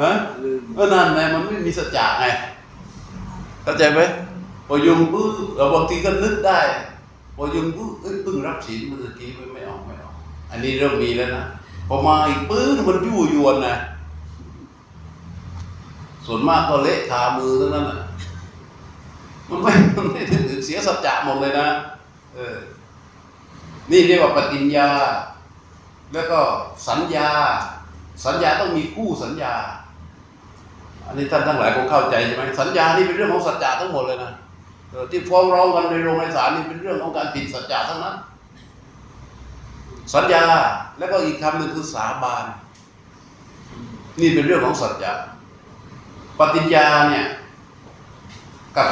[0.00, 0.12] ฮะ
[0.74, 2.24] เออนั่นไงมันไม่มีสัจจะไง
[3.62, 4.00] เข้าใจไหม
[4.68, 6.60] พอยุงปื้อเราบางทีก็นึกได้
[7.36, 10.14] พอยุงปื้อเอ้ยเพิ่งรับศีลเมื่อกี้ไม่ออกไม่ออก
[10.50, 11.44] อันนี้เริ่มมีแล้วนะ
[11.88, 13.76] พอมาอีกปื้อมันยั่วยวนนะ
[16.26, 17.98] ส่วนมากก็เละคามือเท่านั้นน่ะ
[19.50, 21.68] มันไม่มันไม่ถึงเสียสัจจะหมดเลยนะ
[22.34, 22.58] เออ
[23.90, 24.88] นี่เรียกว่าปฏิญญา
[26.14, 26.38] แล้วก็
[26.88, 27.30] สัญญา
[28.24, 29.54] สัญญาต้องมีคู่สัญญา
[31.06, 34.32] อันนี้ท่านทั้งหลายคงเข้าใจใช่ไหมสัญญานี่เป็นเรื่องของสัจจะทั้งหมดเลยนะ
[34.92, 38.16] ออที่ฟ้องร้องกันในโรงในศาลนี่เป็นเรื่องของการผิดสัจจะทั้งนั้น
[40.14, 40.44] สัญญา
[40.98, 42.44] แล้วก็อีกคำหนึ่งคือสาบาน
[44.20, 45.12] นี่เป็นเรื่องของสัจจะ
[46.38, 47.26] ปฏิญญาเนี่ย
[48.76, 48.88] กับ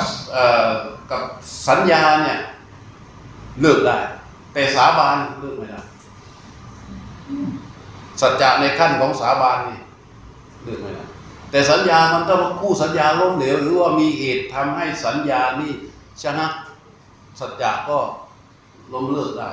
[1.11, 1.23] กับ
[1.68, 2.38] สัญญาเนี่ย
[3.61, 3.99] เลิกได้
[4.53, 5.81] แต่สาบานเลิกไม่ได้
[8.21, 9.79] สัจจะในขั้นของสาบานนี่
[10.64, 11.05] เลิกไม่ได้
[11.51, 15.73] แต่สัญญามันต้องคู่สัญญาล้มเหลวหรือว่ามีเหตุทำให้สัญญานี่
[16.23, 16.47] ชนะ
[17.40, 17.99] สัจจะก็
[18.92, 19.51] ล้มเลิกได้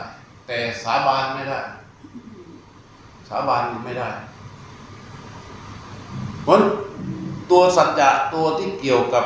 [0.48, 1.60] แต่สาบานไม่ได้
[3.30, 4.10] สาบานไม่ได้
[6.44, 6.60] เพราะ
[7.52, 9.26] ตัวสัจจะตัวที่เกี่ยวกับ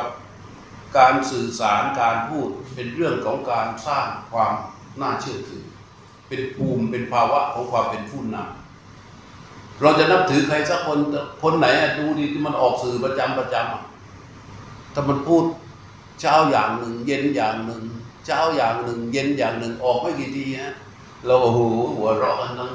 [0.98, 4.52] การสื่อสารการพูดเป็นเรื่องของการสร้างความ
[5.00, 5.64] น่าเชื่อถือ
[6.28, 10.98] เป็นภูมิเป็นภาวะของความเป็นผู้นำเราจะนับถือใครสักคน
[11.42, 11.66] คนไหน
[11.98, 15.44] ดูดีที่มันออกสื่อประจำประจำถ้ามันพูด
[16.20, 17.82] เช้าอย่างหนึ่ง เย็นอย่างหนึ่ง
[18.26, 20.74] เช้าอย่างหนึ่ง เย็นอย่างหนึ่งออกไม่กี่ทีฮะ
[21.26, 21.60] เราโอ้โห
[21.96, 22.70] หัวเราะกันทั้ง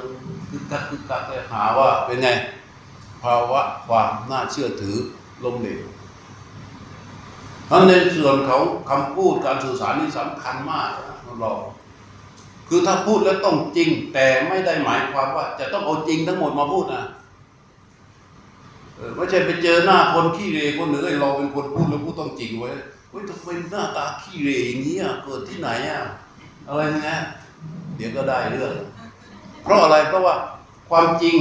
[0.50, 2.28] คึกคักคึกคักเลยหาว่าเป็นไง
[3.22, 4.96] ภาวะความน่าเชื่อถือ
[5.44, 5.82] ล้มเหลว
[7.70, 11.52] เพราะในส่วนของคำพูดการสื่อสารนี่สำคัญมากนะเรา
[12.68, 17.04] คือถ้าพูดแล้วต้องจริง แต่ไม่ได้หมายความว่า จะต้องเอาจริงทั้งหมดมาพูดนะ
[19.16, 22.70] ไม่ใช่ไปเจอหน้าคนขี้เหร่คนหนึ่งไอ้เราเป็นคนพูดแล้วพูดต้องจริงไว้
[23.10, 26.02] เฮ้ยทำไมหน้าตาขี้เหร่อย่างนี้อะเกิดที่ไหนอะ
[26.68, 27.18] อะไรเงี้ย
[27.96, 28.74] เดี๋ยวก็ได้เรื่อง
[29.62, 30.34] เพราะอะไรเพราะว่า
[30.90, 31.36] ความจริง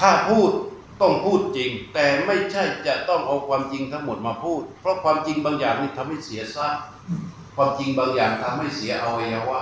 [0.00, 0.50] ถ้าพูด
[1.00, 6.80] ต้องพูดจริง แต่ไม่ใช่จะต้องเอาความจริงทั้งหมดมาพูด เพราะความจริงบางอย่างนี่ทำให้เสียทรัพย์
[7.56, 9.60] ความจริงบางอย่างทำให้เสียอวัยวะ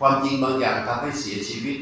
[0.00, 1.76] ความจริงบางอย่างทำให้เสียชีวิต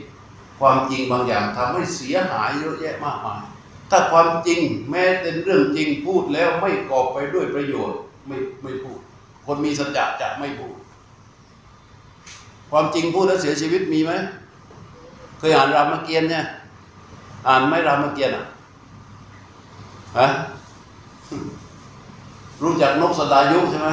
[0.60, 3.42] ความจริงบางอย่างทำให้เสียหายเยอะแยะมากมาย
[3.90, 8.98] ถ้าความจริงแม้เป็นเรื่องจริงพูดแล้วไม่กอบไปด้วยประโยชน์ไม่ไม่พูด
[9.46, 10.74] คนมีสัจจะจะไม่พูด
[12.70, 14.12] ความจริงพูดแล้วเสียชีวิตมีไหม
[15.38, 16.44] เคยอ่านรามเกียรติ์เนี่ย
[17.48, 18.46] อ่านไม่รามเกียรติ์อะ
[20.18, 20.28] ฮะ
[22.62, 23.88] รู้จักนกสดายุใช่ไหม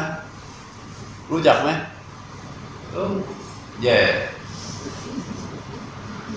[1.32, 1.70] รู้จักไหม
[2.92, 3.12] เออ
[3.84, 4.00] แย่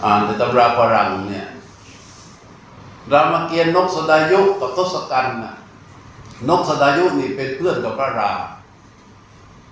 [0.05, 1.46] อ่านในตำราฝรั่งเนี่ย
[3.12, 5.55] รามเกียรติ์นกสดายุกับทศกัณฐ์น่ะ
[6.49, 8.40] นกสดายุนี่เป็นเพื่อนกับพระราม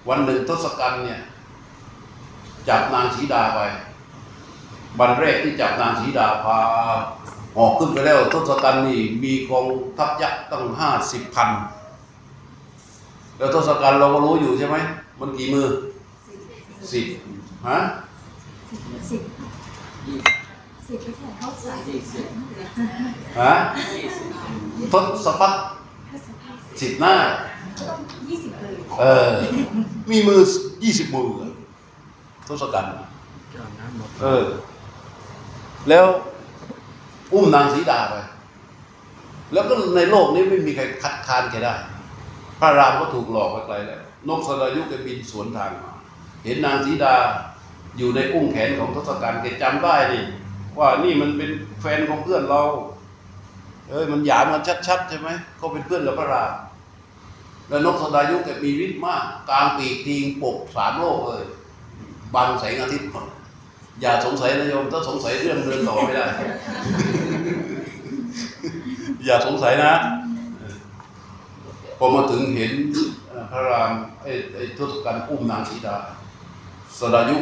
[0.09, 1.21] วันหนึ่งทศกัณฐ์เนี่ย
[2.69, 3.61] จับนางสีดาไป
[5.01, 6.59] วันแรกที่จับนางสีดาพา
[7.59, 9.67] ออกขึ้นไปแล้วทศกัณฐ์นี่มีกอง
[9.99, 11.49] ทัพยักษ์ตั้งห้าสิบพัน
[13.39, 14.77] แล้วทศกัณฐ์เราก็รู้อยู่ใช่ไหม
[15.21, 15.67] มันกี่มือ
[16.93, 17.07] สิบ
[17.69, 17.79] ฮะ
[18.71, 19.23] สิบสิบ
[20.05, 21.73] ไม่ใช่เขาใส่
[22.13, 22.27] สิบ
[23.41, 23.53] ฮะ
[24.93, 24.95] ท
[25.27, 25.61] ศพัฒน์
[26.81, 27.15] สิบหน้า
[27.89, 29.31] ต้องยี่สิบเลยเออ
[30.11, 30.41] มีมือ
[30.85, 31.27] ยี่สิบมือ
[32.49, 32.91] ทศกัณฐ์
[34.23, 34.45] เออ
[35.89, 36.07] แล้ว
[37.33, 38.15] อุ้มนางสีดาไป
[39.53, 41.75] แล้วก็ในโลกนี้ไม่มีใครคัดค้านแกได้
[42.61, 45.93] พระรามก็ถูกหลอกไปไกลแล้ว นกสรายุแกบินสวนทางมา
[46.45, 47.15] เห็นนางสีดา
[47.99, 50.25] อยู่ในอุ้งแขนของทศกัณฐ์แกจำได้นี่
[50.79, 52.63] ว่านี่มันเป็นแฟนของเพื่อนเรา
[53.91, 56.53] เอ้ยมันหยามันชัดๆใช่ไหมเขาเป็นเพื่อนกับพระราม
[57.69, 61.45] แล้วนกสดายุแกมีฤทธิ์มาก กลางปีกทิงปกสามโลกเลย
[62.35, 63.27] บังแสงอาทิตย์หมด
[64.01, 66.27] อย่าสงสัยนะโยมถ้าสงสัยเรื่องเดินต่อไม่ได้
[69.25, 69.93] อย่าสงสัยนะ
[71.99, 72.73] พอมาถึงเห็น
[73.51, 75.97] พระรามไอ้ไอ้ทศกัณฐ์อุ้มนางสีดา
[76.99, 77.37] สดายุ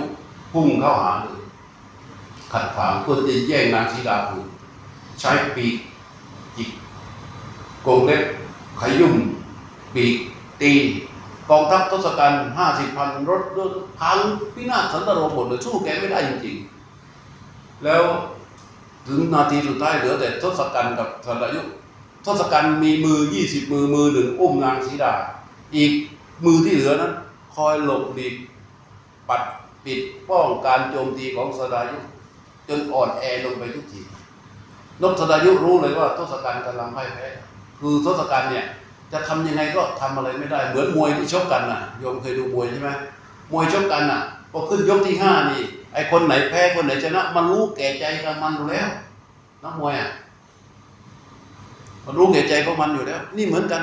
[0.52, 1.42] พุ่งเข้าหาเลย
[2.52, 4.46] ขัดขวางเพื่อจะแย่งนางสีดาคืน
[5.20, 5.74] ใช้ปีก
[6.56, 6.70] จิก
[7.86, 8.22] กงเล็บ
[8.80, 9.14] ขยุ่ม
[9.94, 10.14] ปีก
[10.60, 10.72] ตี
[11.52, 13.42] กองทัพทศกัณฐ์ห้าสิบพันรถ
[14.00, 14.18] พัง
[14.54, 18.02] พินาศสันตโรหมดเลยสู้แกไม่ได้จริงๆ แล้ว
[19.08, 21.62] ถึงนาทีสุดท้ายเหลือแต่ทศกัณฐ์กับสดายุ
[22.26, 25.12] ทศกัณฐ์มีมือยี่สิบมือมือหนึ่งอุ้มนางสีดา
[25.76, 25.92] อีก
[26.44, 27.12] มือที่เหลือนั้น
[27.54, 28.34] คอยหลบหลีก
[29.28, 29.42] ปัด
[29.84, 31.98] ปิดป้องการโจมตีของสดายุ
[32.68, 34.00] จนอ่อนแอลงไปทุกที
[35.02, 37.28] นกสดายุรู้เลยว่าทศกัณฐ์กำลังพ่ายแพ้
[37.80, 38.66] คือทศกัณฐ์เนี่ย
[39.12, 42.90] จะทำยังไงก็ทำอะไรไม่ได้ เหมือนมวยที่ชกกันน่ะโยมเคยดูมวยใช่ไหม
[43.52, 44.20] มวยชกกันน่ะ
[44.52, 45.62] พอขึ้นยกที่ห้านี่
[45.94, 48.88] ไอคนไหนแพ้คนไหนชนะมันรู้แก่ใจกับมันอยู่แล้ว
[49.64, 50.10] นักมวยอะ
[52.04, 53.82] มันรู้แก่ใจของมันอยู่แล้ว นี่เหมือนกัน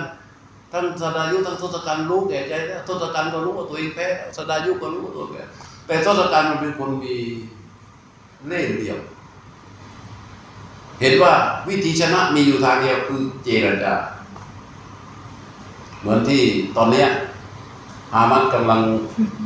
[0.73, 5.43] ทั้งสดายุทั้งทศกัณฐ์รู้แก่ใจแล้วทศกัณฐ์ก็รู้ว่าตัวเองแพ้สดายุก็รู้ว่าตัวเองแพ้
[5.87, 7.15] แต่ทศกัณฐ์มันเป็นคนมี
[8.47, 8.99] เล่ห์เหลี่ยม
[11.01, 11.33] เห็นว่า
[11.67, 13.93] วิธีชนะมีอยู่ทางเดียวคือเจรจา
[16.01, 16.41] เหมือนที่
[16.77, 17.07] ตอนเนี้ย
[18.13, 18.81] ฮามัสกำลัง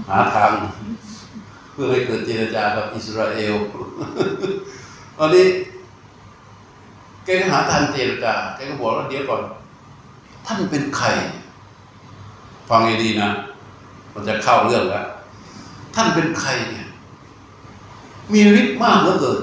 [0.10, 0.52] หาทาง
[1.74, 3.56] เพื่อให้เกิดเจรจากับอิสราเอล
[5.18, 5.46] ตอนนี้
[7.24, 9.42] แกก็หาทางเจรจาแกก็บอกว่าเดี๋ยวก่อน
[10.46, 11.08] ท่านเป็นใคร
[12.70, 13.30] ฟังให้ดีนะ
[14.14, 15.06] มันจะเข้าเรื่องแล้ว
[15.96, 16.88] ท่านเป็นใครเนี่ย
[18.34, 19.42] มีฤทธิ์มากเหลือเกิน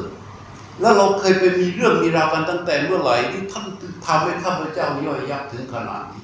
[0.81, 3.65] แล้วเราเคยไปมีเรื่องมีราวกันตั้งแต่เมื่อไหร่ที่ท่าน
[4.07, 6.23] ทำให้ข้าพเจ้าย่อยยับถึงขนาดนี้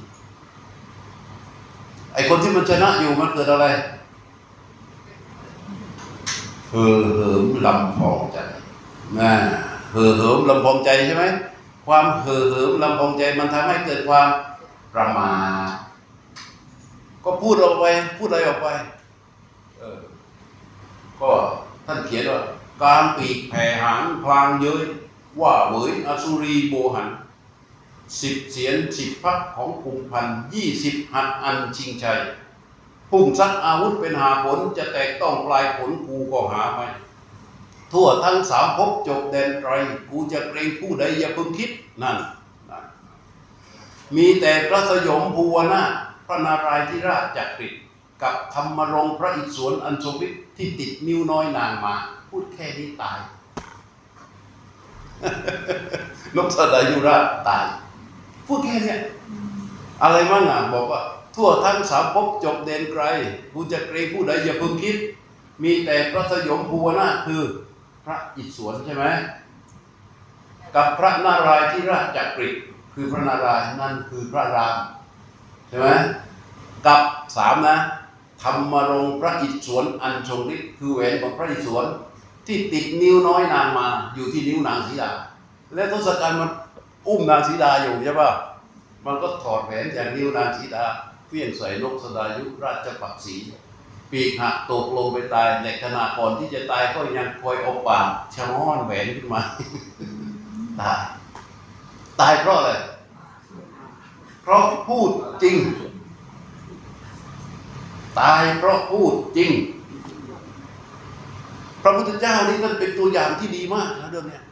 [2.17, 3.67] ไอคนที่มันชนะอยู่มันเกิดอะไร
[6.71, 8.39] เห่อเหิมลำพองใจ
[9.19, 9.33] นะ
[9.93, 11.25] เห่อเหิมลำพองใจใช่ไหม
[11.87, 14.29] ความเห่อเหิมลำพองใจมันทำให้เกิดความ
[14.95, 15.31] ประมา
[15.69, 15.71] ท
[17.25, 17.85] ก็พูดออกไป
[18.19, 18.69] พูดอะไรออกไป
[19.79, 19.99] เออ
[21.21, 21.31] ก็
[21.87, 22.41] ท่านเขียนว่า
[22.83, 24.87] การปีกแผ่หางพลางเย้ย
[25.41, 27.09] ว่าเหวยอสุรีโบหัน
[28.21, 32.21] สิบเสียนสิบพักของกลุ่มพันยี่สิบหัดอันชิงชัย
[33.11, 36.87] ปุ่งซักอาวุธเป็นหาผลจะแตกต้องปลายผลกูก็หาไม่
[37.93, 39.73] ทั่วทั้งสามภพจบแดนไตร
[40.09, 41.71] กูจะเกรงผู้ใดอย่าเพิ่งคิด
[42.03, 42.19] นั่น
[42.71, 42.85] นน
[44.17, 45.83] มีแต่พระสยมภูวนา
[46.27, 47.75] พระนารายณ์ที่ราชจักริด
[48.23, 51.95] กับธรรมรงพระอิศวรอันทรงฤทธิ์ที่ติดนิ้วน้อยนางมา
[52.29, 53.19] พูดแค่นี้ตาย
[56.37, 57.67] นกสดายุราชตาย
[58.47, 59.01] พูดแค่เนี้ย
[60.03, 61.01] อะไรมั่งอะบอกว่า
[61.35, 63.03] ทั่วทั้งสามภพจบเดนไกล
[63.53, 64.97] กูจะเกรงผู้ใดอย่าเพิ่งคิด
[65.63, 67.43] มีแต่พระสยมภูวนาคือ
[68.05, 69.05] พระอิศวรใช่ไหม
[70.75, 72.49] กับพระนารายที่ราชจักริ
[72.95, 74.77] คือพระนารายนั่นคือพระราม
[75.69, 75.89] ใช่ไหม
[76.87, 77.01] กับ
[77.37, 77.77] สามนะ
[78.43, 81.87] ธรรมรงพระอิศวรอันทรงฤทธิ์คือแหวนของพระอิศวร
[82.47, 85.11] ที่ติดนิ้วน้อยนางมา อยู่ที่นิ้วนางสีดา
[85.75, 86.51] และทศกัณฐ์มัน
[87.09, 88.31] อุ้มนางสีดาอยู่ใช่ปะ
[89.07, 90.85] มันก็ถอดแหวนจากนิ้วนางสีดา
[91.27, 93.37] เฟี้ยงใส่นกสดายุราชปักษี
[94.11, 99.43] ปีกหักตกลงไปตายในขณะก่อนที่จะตายก็ยังคอยเอาปากชะม้อนแหวนขึ้นมา
[100.81, 101.01] ตาย
[102.21, 102.73] ตายเพราะอะไร
[104.43, 105.11] เพราะพูด
[105.43, 105.57] จริง
[108.21, 109.51] ตายเพราะพูดจริง
[111.83, 114.43] พระพุทธเจ้านี่ท่านเป็นตัวอย่างที่ดีมากนะเรื่องเนี้ย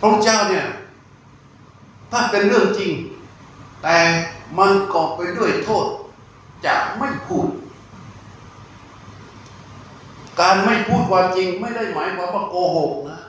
[0.00, 0.66] พระเจ้าเนี่ย
[2.10, 2.92] ถ้าเป็นเรื่องจริง
[3.82, 3.98] แต่
[4.58, 5.86] มันก่อไปด้วยโทษ
[6.66, 7.48] จะไม่พูด
[10.40, 13.20] การไม่พูดความจริงไม่ได้หมายความว่าโกหกนะ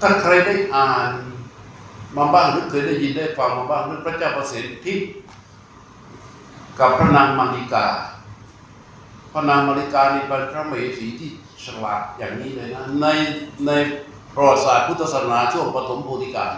[0.00, 1.10] ถ้าใครได้อ่าน
[2.16, 5.06] มาบ้างหรือเคยได้ยินได้ฟังมาบ้างเรื่องพระเจ้าประสิทธิ์
[6.78, 7.86] กับพระนางมาริกา
[9.32, 11.30] พระนางมาริกานี่เป็นพระเหสีที่
[11.64, 13.06] ฉลาดอย่างนี้เลยนะใน
[13.66, 13.70] ใน
[14.34, 16.52] ประวัติศาสตร์พุทธศาสนาช่วงปฐมโพธิกาล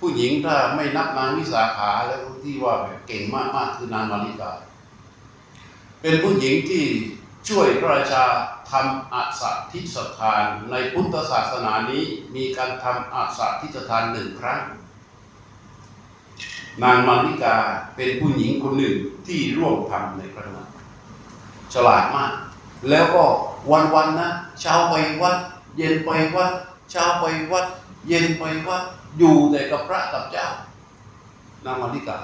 [0.00, 4.50] ผู้หญิงถ้าไม่นับนางวิสาขาแล้วที่ว่าแบบเก่งมากๆคือนางมาริกา
[6.02, 6.84] เป็นผู้หญิงที่
[7.48, 8.24] ช่วยพระราชา
[8.70, 14.60] ทำอาสาทิสถานในพุทธศาสนานี้มีการทำอาสาทิสถานหนึ่งครั้ง
[16.82, 17.56] นางมาริกา
[17.96, 18.94] เป็นผู้หญิงคนหนึ่ง
[19.26, 20.68] ที่ร่วมทำในครั้งนั้น
[21.74, 22.32] ฉลาดมาก
[22.90, 23.24] แล้วก็
[23.94, 25.36] วันๆนะเช้าไปวัด
[25.78, 26.52] เย็นไปวัด
[26.90, 27.66] เช้าไปวัด
[28.08, 28.82] เย็นไปวัด
[29.18, 30.46] อยู่แต่กับพระกับเจ้า
[31.64, 32.18] นางมาริกา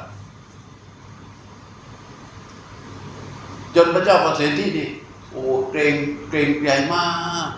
[3.75, 4.89] จนพระเจ้าประสิทธินี่
[5.31, 5.95] โอ้เกรง
[6.31, 7.05] เกรงใหญ่มา
[7.47, 7.49] ก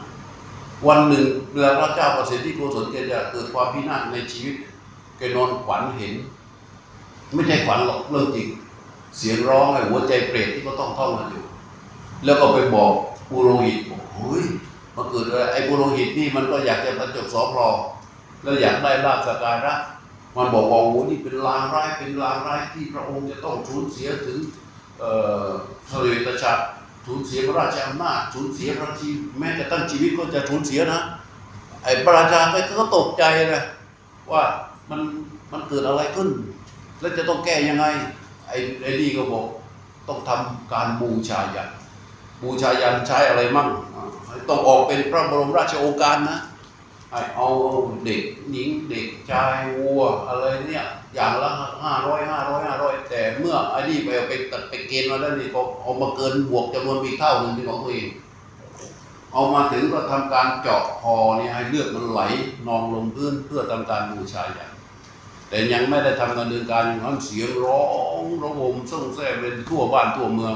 [0.87, 4.55] วันหนึ่งเวลาพระเจ้าประสิทธิโกศลแกจะเกิดความพินาศในชีวิต
[5.19, 6.15] แกนอนขวัญเห็น
[7.35, 8.49] ไม่ใช่ขวัญหรอกเรื่องจริง
[9.17, 11.45] เสียงร้องไอ้หัวใจเปรตที่ก็ต้องท่องกันอยู่
[12.25, 12.93] แล้วก็ไปบอก
[13.29, 14.45] ปุโรหิตบอกเฮ้ย
[15.11, 17.69] เกิดอะไรไอ้ปุโรหิตนี่มันก็อยากจะบรรจบสอพลอ
[18.43, 19.75] แล้วอยากได้ลาภสกการะ
[20.37, 24.39] มันบอกว่าโอ้นี่เป็นลางร้ายเป็นลางร้ายที่พระองค์จะต้องสูญเสียถึง
[24.99, 26.63] เสเวตฉัตร
[27.07, 31.01] สูญเสียพระราชอำนาจสูญเสียพระชีแม้แต่ตั้งชีวิตก็จะสูญเสียนะ
[31.85, 32.41] ไอ้พระราชา
[32.79, 33.63] ก็ตกใจนะ
[34.33, 34.43] ว่า
[34.91, 35.01] มัน
[35.53, 36.29] มันเกิดอะไรขึ้น
[37.01, 37.85] แล้วจะต้องแก้ยังไง
[38.49, 39.45] ไอ้ไอ้นี่ก็บอก
[40.09, 41.69] ต้องทำการบูชายัน
[42.43, 43.69] บูชายันใช้อะไรมั่ง
[44.49, 46.39] ต้องออกเป็นพระบรมราชโองการนะ
[47.11, 47.49] ไอ้เอา
[48.05, 51.51] เด็กหญิงเด็กชายวัวอะไรเนี่ยอย่างละ
[51.85, 58.09] ห้าร้อยห้าร้อยห้าร้อยแต่เมื่อไอ้นี่ไปไปตัดไปเกณฑ์มาแล้วนี่ก็เอามาเกินบวกจำนวนอีกเท่าหนึ่งเป็นของตัวเอง
[59.33, 62.21] เอามาถึงก็ทำการเจาะคอเนี่ยให้เลือดมันไหล
[62.67, 64.71] นองลงพื้นเพื่อทำการบูชายัน
[65.49, 67.81] แต่ยังไม่ได้ทำการเดินการอย่างนั้นเสียงร้อ
[68.21, 70.55] งระงมส่งแซ่เป็นทั่วบ้านทั่วเมือง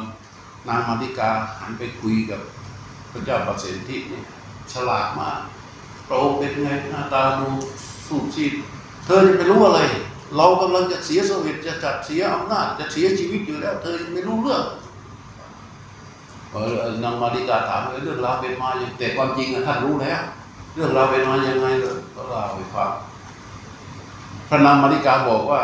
[0.69, 2.41] นางมาริกาหันไปคุยกับ
[3.13, 4.25] พระเจ้าประสิทธิเนี่ย
[4.73, 5.41] ฉลาดมาก
[6.09, 7.49] พระองค์เป็นไงหน้าตาดู
[8.07, 8.53] สูบซีด
[9.05, 9.81] เธอจะไปรู้อะไร
[10.37, 14.65] เรากำลังจะเสียสวิตจะจัดเสียอำนาจจะเสียชีวิตอยู่แล้ว เธอไม่รู้เรื่อง
[17.03, 20.21] นางมาริกาถามเรื่องราวเป็นมาอย่างแต่ความจริงท่านรู้แล้ว
[20.75, 22.91] เรื่องราวเป็นมายังไงเลยก็เล่าให้ฟัง
[24.49, 25.61] พระนางมาริกาบอกว่า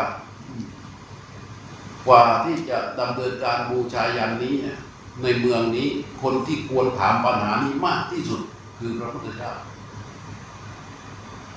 [2.07, 4.77] กว่าที่จะดำเนินการบูชายันนี้เนี่ย
[5.23, 5.87] ในเมืองนี้
[6.21, 8.41] คนที่ควรถามปัญหานี้มากที่สุด
[8.79, 9.51] คือพระพุทธเจ้า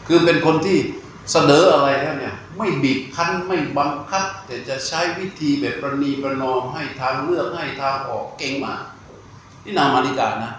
[0.07, 0.79] คือเป็นคนที่
[1.33, 8.83] เสนออะไรแล้วเนี่ย ไม่บีบคั้นไม่บังคับ แต่จะใช้วิธีแบบประนีประนอมให้ทางเลือกให้ทางออกเก่งมาก
[9.65, 10.53] นี่นางมาริกานะ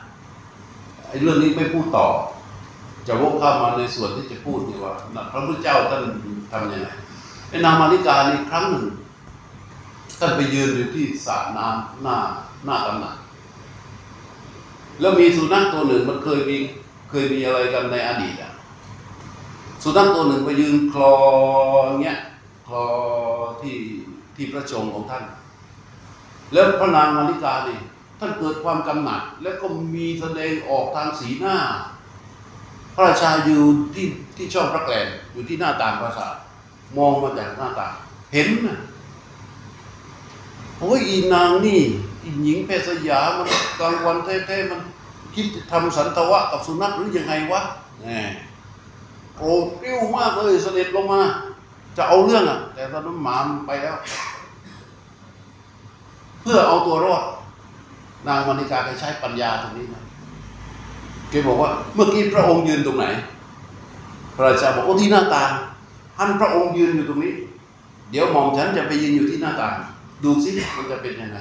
[1.07, 2.07] ไอ้เรื่องนี้ไม่พูดต่อ
[3.07, 4.93] จะวกเข้ามาในส่วนที่จะพูดดีว่า
[5.31, 6.01] พระพุทธเจ้าท่าน
[6.51, 6.89] ทำยังไง
[7.49, 8.85] ไอ้นางมาริกานี่ครั้งหนึ่ง
[10.19, 12.17] ท่านไปยืนอยู่ที่สระน้ำหน้า
[12.65, 13.17] หน้าตำหนัก
[14.99, 16.57] แล้วมีสุนัขตัวหนึ่งมันเคยมี
[17.09, 18.51] เคยมีอะไรกันในอดีตอะ
[19.83, 21.13] สุนัขตัวหนึ่งไปยืนคลอ
[22.03, 22.19] เงี้ย
[22.67, 22.85] คลอ
[23.61, 23.75] ที่
[24.35, 25.23] ที่พระชงของท่าน
[26.53, 27.79] แล้วพระนางมาริกานี่
[28.19, 31.57] ท่านเกิดความกำหนัด แล้วก็มีแสดงออกทางสีหน้า
[32.95, 33.61] พระราชาอยู่
[33.93, 34.05] ที่
[34.37, 36.35] ที่ช่องพระแกลนอยู่ที่หน้าต่างปราสาท
[36.97, 37.93] มองมาจากหน้าต่าง
[38.33, 38.79] เห็นนะ
[40.79, 41.81] โอ้ยอีนางนี่
[42.43, 43.47] หญิงเพศสยามัน
[43.79, 44.81] กลางวันแท้ๆมัน
[45.35, 47.61] คิดจะทำสันตวะกับสุนัขหรือยังไงวะ
[48.03, 48.29] แหม
[49.37, 51.21] โกรธกริ้วมากเลยเสด็จลงมา
[51.97, 53.95] จะเอาเรื่องอะ แต่ตอนนั้นหมามันไปแล้ว
[56.41, 57.23] เพื่อเอาตัวรอด
[58.27, 60.03] นางมาริกาไปใช้ปัญญาตรงนี้นะ
[61.29, 63.05] แกบอกว่า เมื่อกี้พระองค์ยืนตรงไหน
[64.35, 65.51] พระราชาบอกโอ้ที่หน้าต่าง
[66.17, 67.33] ท่านพระองค์ยืนอยู่ตรงนี้
[68.11, 69.73] เดี๋ยวหม่อมฉันจะไปยืนอยู่ที่หน้าต่าง
[70.23, 71.37] ดูสิมันจะเป็นยังไง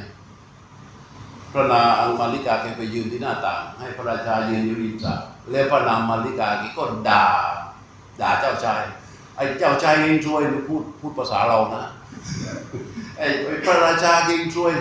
[1.53, 5.15] พระนางมาริกาแกไปยืนที่หน้าต่าง ให้พระราชายืนอยู่ริมสระ
[5.51, 7.27] แล้วพระนางมาริกาแกก็ด่า
[8.21, 8.83] ด่าเจ้าชาย
[9.37, 11.85] ไอ้เจ้าชายเองช่วยพูดพูดภาษาเรานะ
[13.19, 13.27] ไอ้
[13.67, 14.73] พระราชาเองช่วย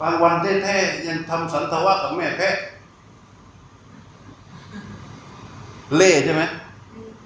[0.00, 2.56] กลางวันแท้ๆยังทำสันทวะกับแม่แพะ
[5.96, 6.42] เล่ใช่ไหม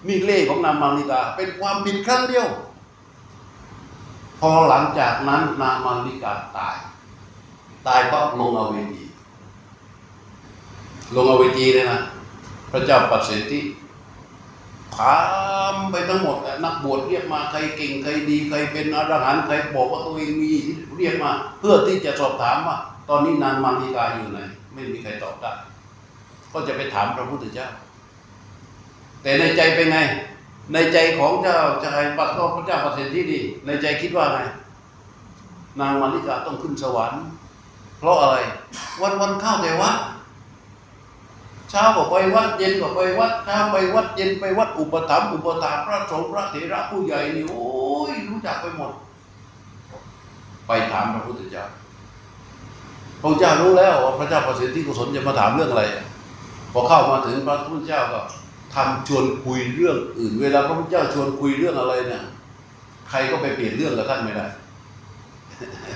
[0.06, 2.46] นี่เล่ของนางมาริกา เป็นความผิดครั้งเดียว
[4.40, 6.76] พอหลังจากนั้นนางมาริกาตาย
[7.88, 9.04] ตายก็ลงอเวจี
[11.14, 12.00] ลงอเวจีเลยนะ
[12.72, 13.60] พระเจ้าปัสสิทธิ
[14.96, 15.18] ถา
[15.72, 20.52] มไปทั้งหมดนักบวชเรียกมาใครเก่งใครดีใครเป็นอรหันต์ใครบอกว่าตัวเองมี
[20.96, 22.76] เรียกมา เพื่อที่จะสอบถามว่า
[23.08, 24.38] ตอนนี้นางมาริกาอยู่ไหน
[24.74, 25.52] ไม่มีใครตอบได้
[26.52, 27.68] ก็จะไปถามพระพุทธเจ้า
[29.22, 29.98] แต่ในใจเป็นไง
[30.72, 34.38] ในใจของเจ้าชายปัตตพระเจ้าปัสสิทธินี่ในใจคิดว่าไง
[35.80, 37.22] นางมาริกาต้องขึ้นสวรรค์
[37.98, 38.36] เพราะอะไร
[39.02, 39.96] วันวันเข้าแต่วัด
[41.70, 47.66] เช้าก็ไปวัดเย็นก็ไปวัดเช้าไปวัดเย็นไปวัดอุปถัมภ์อุปถาพระสงฆ์พระเถระผู้ใหญ่นี่โอ้
[48.10, 48.92] ยรู้จักไปหมด
[50.66, 51.64] ไปถามพระพุทธเจ้า
[53.22, 55.84] พระเจ้ารู้แล้วว่าพระเจ้าประสิทธิกุศลจะมาถามเรื่องอะไร
[56.72, 58.20] พอเข้ามาถึงพระพุทธเจ้าก็
[58.74, 62.22] ทำชวนคุยเรื่องอื่น เวลาพระพุทธเจ้าชวนคุยเรื่องอะไรเนี่ย
[63.10, 64.46] ใครก็ไปเปลี่ยนเรื่องกับท่านไม่ได้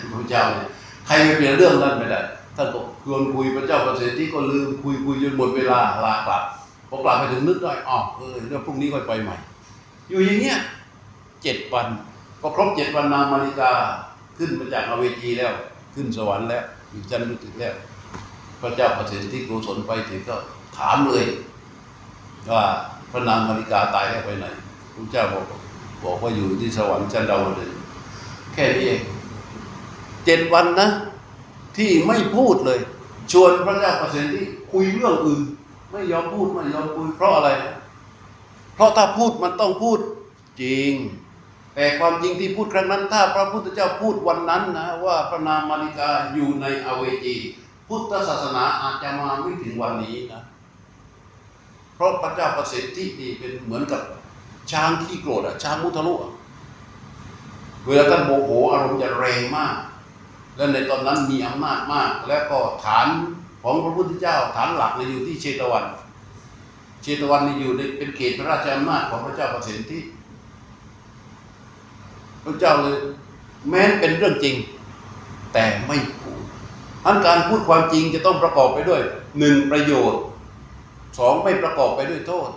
[0.00, 0.68] พระพุทธเจ้าเนี่ย
[1.06, 2.20] ใครไปเปลี่ยนเรื่องท่านไม่ได้
[2.56, 6.42] ท่านก็ชวนคุยพระเจ้าประเสริฐที่ก็ลืมคุยคุยจนหมดเวลาลากลับ
[6.88, 9.36] พอกลับไปถึงนึกได้อ๋อเออเดี๋ยวพรุ่งนี้ก็ไปใหม่
[10.08, 10.58] อยู่อย่างเงี้ย
[11.42, 11.86] เจ็ดวัน
[12.40, 13.72] พอครบเจ็ดวันนางมาริกา
[14.38, 15.52] ขึ้นมาจากอเวจีแล้ว
[15.94, 17.74] ขึ้นสวรรค์แล้วอยู่จันทรุติแล้ว
[18.60, 20.36] พระเจ้าประเสริฐที่กุศลไปถึงก็
[20.76, 21.24] ถามเลย
[22.52, 22.64] ว่า
[23.10, 24.46] พระนางมาริกาตายแล้วไปไหน
[24.94, 25.44] พระเจ้าบอก
[26.04, 27.72] บอกว่าอยู่ที่สวรรค์ชั้นดาวดึง
[28.54, 29.02] แค่นี้เอง
[30.24, 30.88] เจ็ดวันนะ
[31.76, 32.80] ที่ไม่พูดเลย
[33.32, 35.42] ชวนพระเจ้าประเสริฐที่คุยเรื่องอื่น
[35.90, 37.50] ไม่ยอมพูดไม่ยอมคุยเพราะอะไร
[38.74, 39.98] เพราะถ้าพูดมันต้องพูด
[40.62, 40.92] จริง
[41.74, 47.36] แต่ความจริงที่พูดครั้งนั้น ถ้าพระพุทธเจ้าพูดวันนั้นนะ ว่าพระนางมาริกาอยู่ในอเวจี
[47.88, 50.42] พุทธศาสนาอาจจะมาไม่ถึงวันนี้นะ
[51.94, 54.02] เพราะพระเจ้าประสิทธินี่เป็นเหมือนกับ
[54.72, 56.32] ช้างที่โกรธอะช้างมุทะลุอะ
[57.86, 59.74] เวลาท่านโมโหอารมณ์จะแรงมาก
[60.56, 63.06] และในตอนนั้นมีอำนาจมาก และก็ฐาน
[63.62, 65.84] ของพระพุทธเจ้าฐานหลักเนี่ยอยู่ที่เชตวัน
[67.02, 69.98] เชตวันนี่อยู่ในเป็นเขตพระราชอำนาจของพระเจ้าประสิทธิ
[72.44, 72.96] พระเจ้าเลย
[73.68, 74.54] แม้นเป็นเรื่องจริง
[75.52, 76.40] แต่ไม่พูด
[77.06, 79.00] อันการพูดความจริงจะต้องประกอบไปด้วย
[79.38, 80.20] หนึ่งประโยชน์
[81.18, 82.50] สองไม่ประกอบไปด้วยโทษ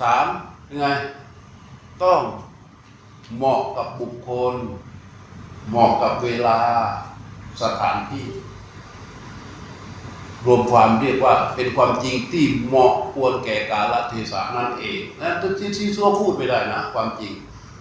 [0.00, 0.26] สาม
[0.68, 0.86] ยังไง
[2.02, 2.20] ต้อง
[3.36, 4.54] เหมาะกับบุคคล
[5.68, 6.58] เหมาะกับเวลา
[7.62, 8.24] สถานที่
[10.46, 17.32] รวมความเรียกว่าเป็นความจริงที่เหมาะควรแก่กาลเทศะนั่นเองนะที่ที่ซัวพูดไม่ได้นะความจริง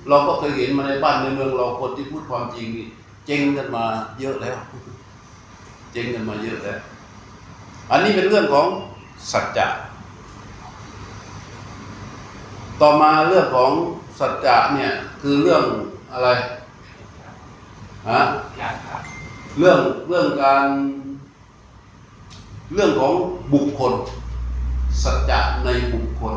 [0.08, 2.88] เราก็เคยเห็นมาในบ้านในเมืองเราคนที่พูดความจริงนี่
[3.26, 3.86] เจ๊งกันมา
[4.20, 4.58] เยอะแล้ว
[5.92, 6.80] เจ๊งกันมาเยอะแล้ว
[7.92, 8.68] อันนี้เป็นเรื่องของ
[9.32, 9.68] สัจจะ
[12.82, 13.72] ต่อมาเรื่องของ
[14.20, 15.64] สัจจะเนี่ยคือเรื่อง
[16.14, 16.30] อะไร
[18.10, 18.22] ฮะ
[19.60, 20.66] เรื่องเรื่องการ
[22.74, 23.14] เรื่องของ
[23.54, 23.94] บุคคล
[25.04, 26.36] สัจจะในบุคคล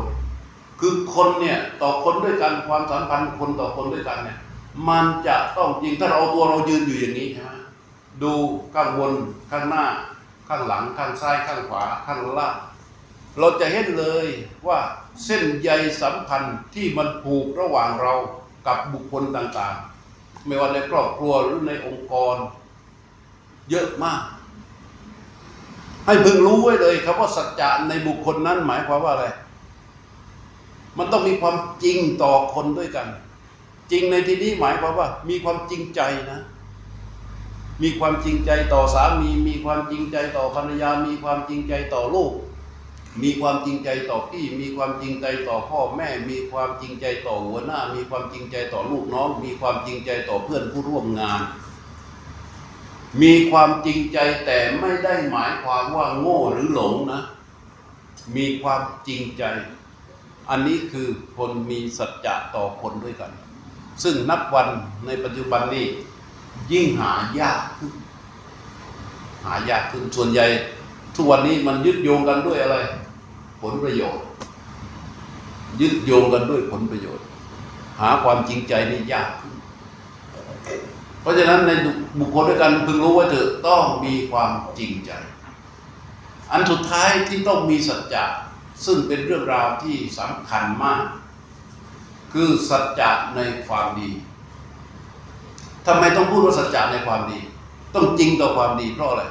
[0.79, 4.37] คือคนเนี่ยต่อคนด้วยกันความสัมพันธ์คนต่อคนด้วยกันเนี่ย
[4.89, 7.51] มันจะต้องจริงถ้าเราตัวเรายืนอยู่อย่างนี้ใช่ไหม
[8.23, 8.33] ดู
[8.73, 9.13] ข้างบน
[9.51, 9.85] ข้างหน้า
[10.47, 12.55] ข้างหลังข้างซ้ายข้างขวาข้างล่าง
[13.39, 14.27] เราจะเห็นเลย
[14.67, 14.79] ว่า
[15.23, 15.69] เส้นใย
[16.01, 18.13] สัมพันธ์ที่มันผูกระหว่างเรา
[18.67, 22.35] กับบุคคลต่างๆ ไม่ว่าในครอบครัวหรือในองค์กร
[23.71, 24.21] เยอะมาก
[26.05, 29.25] ให้พึงรู้ไว้เลยครับว่าสัจจะในบุคคลนั้นหมายความว่าอะไร
[30.97, 33.07] มันต้องมีความจริงต่อคนด้วยกัน
[33.91, 36.01] จริงในที่นี้หมายความว่า มีความจริงใจ
[36.31, 36.41] นะ
[37.83, 42.33] มีความจริงใจต่อสามี มีความจริงใจต่อภรรยา มีความจริงใจต่อลูก
[43.23, 51.41] มีความจริงใจต่อพี่ มีความจริงใจต่อพ่อแม่ มีความจริงใจต่อหัวหน้า มีความจริงใจต่อลูกน้อง มีความจริงใจต่อเพื่อนผู้ร่วมงาน
[53.21, 57.21] มีความจริงใจแต่ไม่ได้หมายความว่าโง่หรือหลงนะ
[58.35, 59.43] มีความจริงใจ
[60.49, 61.07] อันนี้คือ
[61.37, 63.31] คนมีสัจจะต่อคนด้วยกัน
[64.03, 64.67] ซึ่งนับวัน
[65.05, 65.85] ในปัจจุบันนี้
[66.71, 67.93] ยิ่งหายากขึ้น
[69.45, 70.45] หายากขึ้นส่วนใหญ่
[71.15, 72.77] ทุกวันนี้มันยึดโยงกันด้วยอะไร
[73.61, 74.23] ผลประโยชน์
[75.81, 77.25] ยึดโยงกันด้วยผลประโยชน์
[77.99, 79.48] หาความจริงใจนี่ยากขึ้น
[81.29, 81.71] ราะฉะนั้นใน
[82.19, 85.11] บุคคลด้วยกันพึงรู้ว่าเธอต้องมีความจริงใจ
[86.51, 88.23] อันสุดท้ายที่ต้องมีสัจจะ
[88.85, 91.03] ซึ่งเป็นเรื่องราวที่สำคัญมาก
[92.33, 94.11] คือสัจจะในความดี
[95.85, 97.39] ทำไมต้องพูดว่าสัจจะในความดี
[97.95, 99.23] ต้องจริงต่อความดีเพราะอะไร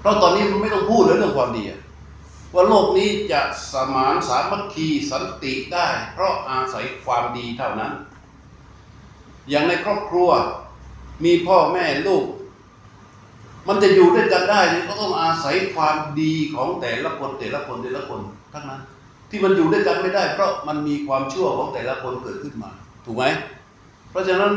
[0.00, 1.64] เพราะตอนนี้มันไม่ต้องพูดเรื่องความดี
[2.54, 3.40] ว่าโลกนี้จะ
[3.72, 7.92] สมานสามัคคีสันติได้ เพราะอาศัยความดีเท่านั้น
[9.50, 10.30] อย่างในครอบครัว
[11.24, 12.24] มีพ่อแม่ลูก
[13.68, 18.20] มันจะอยู่ด้วยกันได้เนี่ยก็ต้องอาศัยความดีของแต่ละคนแต่ละคนแต่ละคน
[18.52, 18.80] ทั้งนั้น
[19.30, 22.70] ที่มันอยู่ด้วยกันไม่ได้ เพราะมันมีความชั่วของแต่ละคนเกิดขึ้นมา
[23.04, 23.24] ถูกไหม
[24.10, 24.52] เพราะฉะนั้น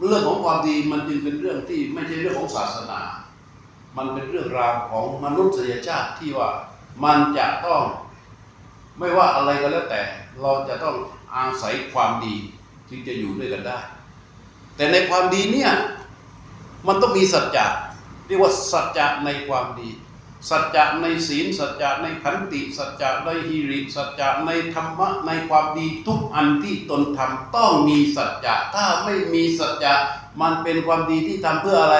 [0.00, 3.00] เรื่องของความดีมันจึงเป็นเรื่องที่ไม่ใช่เรื่องของศาสนา
[3.96, 6.48] มันเป็นเรื่องราวของมนุษยชาติที่ว่า
[7.04, 7.82] มันจะต้อง
[8.98, 10.02] ไม่ว่าอะไรก็แล้วแต่
[10.40, 10.96] เราจะต้อง
[11.36, 12.34] อาศัยความดี
[12.88, 13.78] จึงจะอยู่ด้วยกันได้
[14.76, 15.70] แต่ในความดีเนี่ย
[16.86, 17.66] มันต้องมีสัจจะ
[18.26, 19.90] เรียกว่าสัจจะในความดี
[20.50, 29.92] สัจจะในศีล สัจจะในขันติ สัจจะในฮิริ สัจจะในธรรมะในความดีทุกอันที่ตนทำต้องมีสัจจะถ้าไม่มีสัจจะ
[30.40, 31.96] มันเป็นความดีที่ทำเพื่ออะไร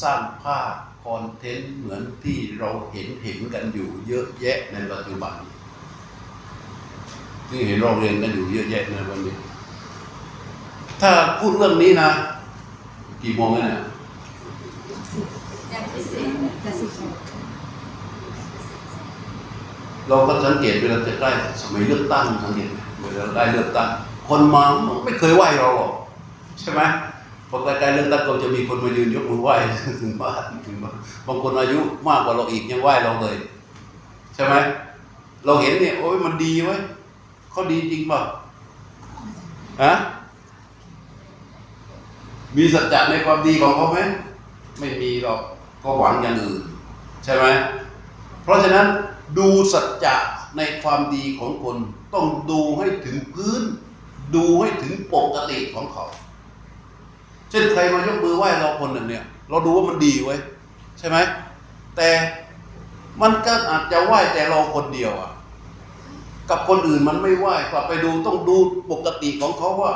[0.00, 0.72] สร้างภาพ
[1.04, 5.34] คอนเทนต์เหมือนที่เราเห็นเห็นกันอยู่เยอะแยะในปัจจุบัน
[7.48, 9.34] ที่เห็นเราเรียนกันอยู่เยอะแยะในวันนี้
[11.00, 12.10] ถ้าพูดเรื่องนี้นะ
[13.22, 13.82] กี่โมงแล้วเนี่ย
[15.72, 16.28] ยังไม่เสร็จ
[16.64, 17.12] จะสิบโมง
[20.08, 22.68] เราก็สังเกตเวลาจะใกล้สมัยเลือกตั้งสังเกต
[23.00, 23.88] เวลาได้เลือกตั้ง
[24.28, 24.64] คนมา
[25.04, 25.92] ไม่เคยไหว้เราหรอก
[26.60, 26.80] ใช่ไหม
[27.48, 29.54] พอใกล้ๆเลือกตั้งก็จะมีคนมายืนยกมือไหว้
[30.00, 30.94] ถึงบ้านถึงบ้าน
[31.26, 33.36] บางคนอายุมากกว่าเราอีกยังไหว้เราเลย
[34.34, 34.54] ใช่ไหม
[35.44, 36.76] เราเห็นเนี่ยโอ้ยมันดีไว้
[37.50, 38.20] เขาดีจริงเปล่า
[39.82, 39.92] ฮะ
[42.56, 43.98] มีสัจจะในความดีของเขาไหม
[44.78, 45.40] ไม่มีหรอก
[45.82, 46.62] ก็หวังอย่างอื่น
[47.24, 47.46] ใช่ไหม
[48.44, 48.86] เพราะฉะนั้น
[49.38, 50.16] ดูสัจจะ
[50.56, 51.76] ในความดีของคน
[52.14, 53.62] ต้องดูให้ถึงพื้น
[54.34, 56.04] ดูให้ถึงปกติของเขา
[57.50, 60.36] เช่นใครมายกมือไหว้เราคนหนึ่งเนี่ย เราดูว่ามันดีไว้
[60.98, 61.16] ใช่ไหม
[61.96, 62.10] แต่
[63.22, 65.30] มันก็อาจจะไหว้แต่เราคนเดียวอะ
[66.50, 68.56] กับคนอื่นมันไม่ไหว้กลับไปดูต้องดู
[68.92, 69.92] ปกติของเขาว่า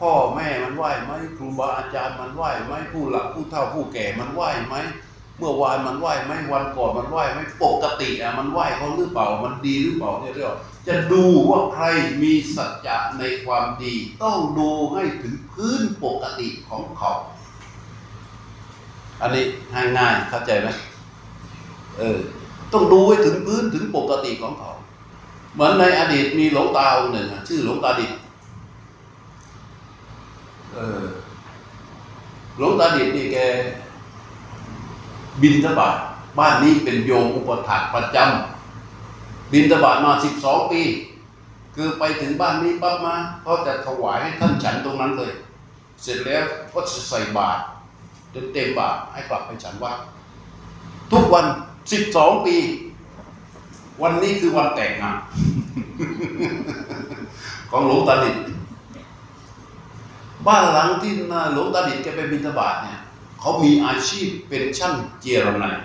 [0.00, 4.74] พ่อแม่มันไหว้ไหมครูบาอาจารย์มันไหว้ไหมผู้หลักผู้เฒ่าผู้แก่มันไหว้ไหม
[5.38, 10.56] เมื่อวานมันไหว้ไหมวันก่อนมันไหว้ไหมปกติอะมันไหว้เขาหรือเปล่ามันดีหรือเปล่าเนี่ยเรียก
[10.88, 11.84] จะดูว่าใคร
[12.22, 17.12] มีสัจจะในความดี ต้องดูให้ถึงพื้นปกติของเขา
[19.20, 19.44] อันนี้
[19.98, 20.68] ง่ายๆเข้าใจไหม
[21.98, 22.18] เออ
[22.72, 24.72] ต้องดูให้ถึงพื้นถึงปกติของเขา
[25.54, 28.10] เหมือนในอดีตมีหลวงตาองค์หนึ่งชื่อหลวงตาดิษ
[30.74, 31.04] เออ
[32.56, 33.36] หลวงตาดิษฐ์นี่แก
[35.42, 35.96] บินทบาท
[36.38, 40.82] บ้านนี้เป็นโยมอุปถัมภ์ประจำบินทบาทมาสิบสองปี
[41.74, 43.14] คือไปถึงบ้านนี้ปั๊บมา
[43.46, 45.32] ก็จะถวายให้ท่านฉันตรงนั้นเลย
[46.02, 47.60] เสร็จแล้วก็จะใส่บาตร
[48.34, 49.96] จนเต็มบาตรให้กลับไปฉันวัด
[51.12, 51.46] ทุกวัน
[51.92, 52.56] สิบสองปี
[54.02, 55.16] วันนี้คือวันแต่งงาน
[57.70, 58.42] ของหลวงตาดิษฐ์
[60.46, 61.12] บ้านหลังที่
[61.52, 63.00] หลวงตาดิษแกไปบิณฑบาตเนี่ย
[63.40, 65.76] เขามีอาชีพเป็นช่างเจรไนย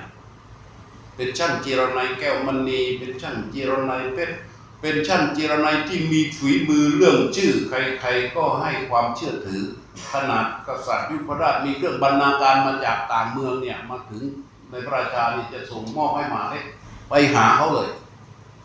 [1.16, 4.36] เป็นช่างเจรไนยแก้วมณีเป็นช่างเจรไนยเพชร
[4.82, 9.62] เป็นช่างเจรไนยที่มีฝีมือเรื่องชื่อใครๆก็ให้ความเชื่อถือ
[10.14, 14.24] ขนาดกษัตริย์ยุพราชมีเครื่องบรรณาการมาจากต่างเมืองเนี่ยมาถึง
[14.70, 16.66] ในพระราชานี่จะส่งมอบให้หมาเล็ก
[17.10, 17.89] ไปหาเขาเลย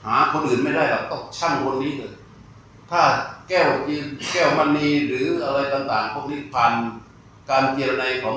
[0.06, 2.12] หาคนอื่นไม่ได้หรอกต้องช่างคนนี้เลย
[2.90, 3.02] ถ้า
[3.48, 3.94] แก้วจี
[4.32, 6.72] แก้วมณีหรืออะไรต่างๆ พวกนี้ผ่าน
[7.50, 8.36] การเจรไนยของ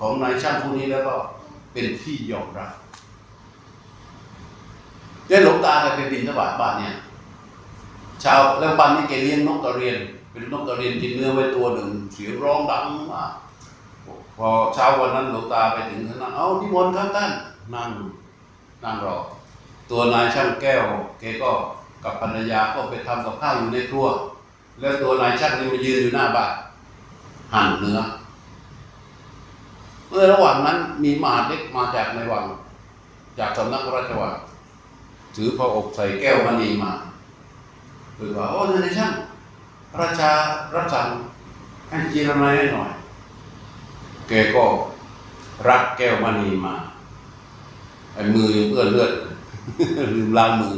[0.00, 1.14] ของนายช่างผู้นี้แล้วก็
[1.72, 2.72] เป็นที่ยอมรับ
[5.26, 6.94] เจ้หลวงตาแกไปบินทบาทบ้านเนี่ย
[8.24, 9.98] ชาวแล้วบ้านนี้แกเลี้ยงนกกระเรียน
[10.30, 13.32] เป็นนกกระเรียนกินเนื้อไว้ตัวหนึ่งเสียงร้องดังมาก
[14.36, 17.30] พอเช้าวันนั้นหลวงตาไปถึงท่านนั่งเอานิมนต์ครับท่าน
[17.74, 17.88] นั่ง
[18.84, 19.16] นั่งรอ
[19.90, 20.82] ตัวนายช่างแก้ว
[21.20, 21.50] แกก็
[22.04, 24.06] กับภรรยาก็ไปทำกับข้าวอยู่ในครัว
[24.80, 26.52] แล้วตัวนายช่างนี่มายืนอยู่หน้าบ้าน
[27.54, 28.00] หั่นเนื้อ
[30.08, 32.44] เมื่อระหว่างนั้นมีมหาดเล็กมาจากในวัง
[33.38, 34.34] จากสำนักพระราชวัง
[35.34, 36.92] ถือพระอกใส่แก้วมณีมา
[38.16, 39.12] คือว่าโอ้นายช่าง
[39.92, 40.30] พระราชา
[40.74, 41.06] รับสั่ง
[41.88, 42.90] ให้จีรนายให้หน่อย
[44.28, 44.64] แกก็
[45.68, 46.74] รับแก้วมณีมา
[48.14, 49.12] ไอ้มือเปื้อนเลือด
[50.14, 50.76] ลืมล้างมือ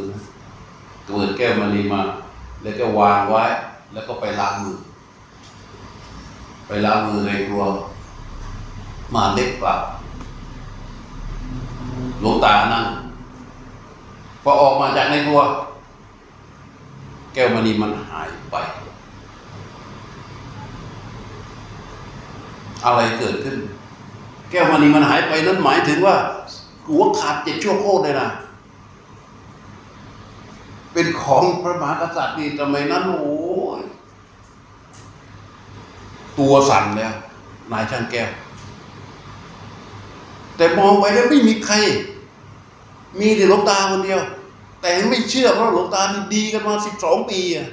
[1.07, 2.01] นะเปิดแก้วมณีมา
[2.63, 3.43] แล้วก็วางไว้
[3.93, 4.77] แล้วก็ไปล้างมือ
[6.67, 7.63] ไปล้างมือในครัว
[9.15, 9.81] มาเล็กกลับ
[12.21, 12.85] หลวงตานั่ง
[14.43, 15.41] พอออกมาจากในครัว
[17.35, 18.57] แก้วมณีมันหายไป
[22.85, 23.57] อะไรเกิดขึ้น
[24.51, 26.17] แก้วมณีมันหายไปนั้นหมายถึงว่า
[26.89, 28.29] หัวขาดเจ็ดชั่วโคตรเลยนะ
[31.23, 33.33] ของพระมหากษัตริย์นี่ทำไมนั้นโอ้
[33.81, 33.83] ย
[36.39, 37.15] ตัวสั่นแล้ว
[37.73, 38.31] นายช่างแก้ว
[40.57, 41.77] แต่มองไปแล้วไม่มีใคร
[43.19, 44.21] มีแต่หลวงตาคนเดียว
[44.81, 47.69] แต่ไม่เชื่อเพราะหลวงตานี่ดีกันมาสิบสองปีอะ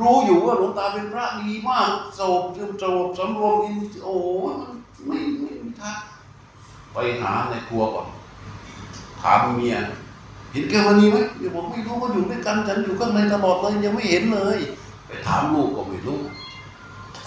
[0.00, 2.42] รู้อยู่ว่าหลวงตาเป็นพระดีมากโสบ
[2.80, 4.16] โสบสำรวมอินโอ้
[4.52, 4.54] ย
[5.06, 6.00] ไม่ไม่ทาง
[6.92, 8.08] ไปหาในครัวก่อน
[9.20, 9.76] ถามเมีย
[10.52, 14.58] เห็นแกวันนี้ไหมเดี๋ยวผมไม่รู้ว่าอยู่ด้วยกันฉันอยู่ข้างในตลอดเลยยังไม่เห็นเลย
[15.06, 16.18] ไปถามลูกก็ไม่รู้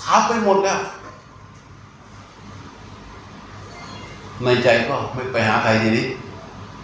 [0.04, 0.80] ถามไปหมดแล้ว
[4.44, 6.06] ในใจก็ไม่ไปหาใครทีนี้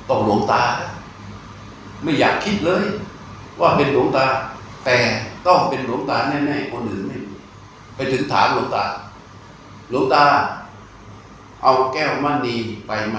[0.10, 0.62] ต้องหลวงตา
[2.04, 2.84] ไม่อยากคิดเลย
[3.60, 4.26] ว่าเป็นหลวงตา
[4.86, 4.98] แต่
[5.48, 7.18] ต้องเป็นหลวงตาแน่ๆคนอื่นไม่
[7.96, 8.84] ไปถึงถามหลวงตา
[9.90, 10.24] หลวงตา
[11.64, 12.56] เอาแก้วมณี
[12.88, 13.18] ไปไหม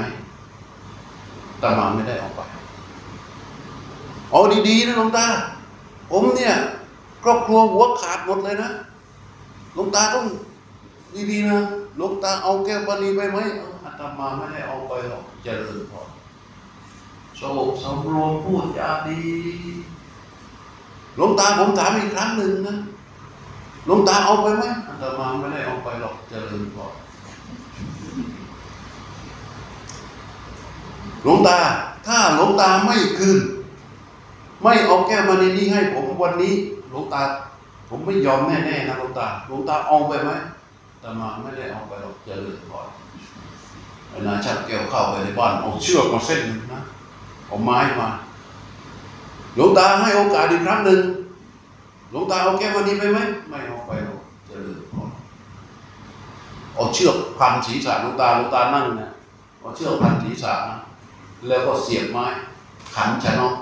[1.62, 2.40] ตามาไม่ได้เอาไป
[4.31, 5.26] เอาดีๆนะหลวงตา
[6.11, 6.55] ผมเนี่ย
[7.24, 8.70] ครอบครัวหัวขาดหมดเลยนะ
[9.74, 10.26] หลวงตาต้อง
[11.31, 11.61] ดีๆนะ
[11.97, 16.09] หลวงตาเอาแก้วมณีไปไหมอออาตมาไม่ได้เอาไปหรอกเจริญพร
[17.41, 19.20] สงบสำรวมพูดจาดี
[21.16, 22.74] หลวงตาผมถามอีกครั้งหนึ่งนะ
[23.87, 26.81] หลวงตาเอาไปไหมอาตมาไม่ได้เอาไปหรอกเจริญพร
[31.22, 31.59] หลวงตา
[32.07, 33.39] ถ้าหลวงตาไม่คืน
[34.62, 36.54] ไม่เอาแก้วมณีนี้ให้ผมวันนี้
[36.90, 37.22] หลวงตา
[37.88, 40.30] ผมไม่ยอมแน่ๆนะหลวงตาหลวงตาเอาไปไหม
[41.02, 42.88] อาตมาไม่ได้เอาไปหรอกเจริญพร
[44.08, 46.80] ไอ้นาชักแก้วเข้าไปในบ้านเอาเชือกมาเส้นหนึ่งนะ
[47.48, 48.08] เอาไม้มา
[49.54, 51.00] หลวงตาให้โอกาสอีกครั้งหนึ่ง
[52.11, 55.11] หลวงตาเอาแก้ววันนี้ไปไหมไม่เอาไปหรอกเจริญพร
[56.74, 59.11] เอาเชือกพันศีรษะหลวงตาหลวงตานั่งนะ
[59.61, 60.76] เอาเชือกพันศีรษะนะ
[61.48, 62.24] แล้วก็เสียบไม้
[62.94, 63.54] ขันชะนก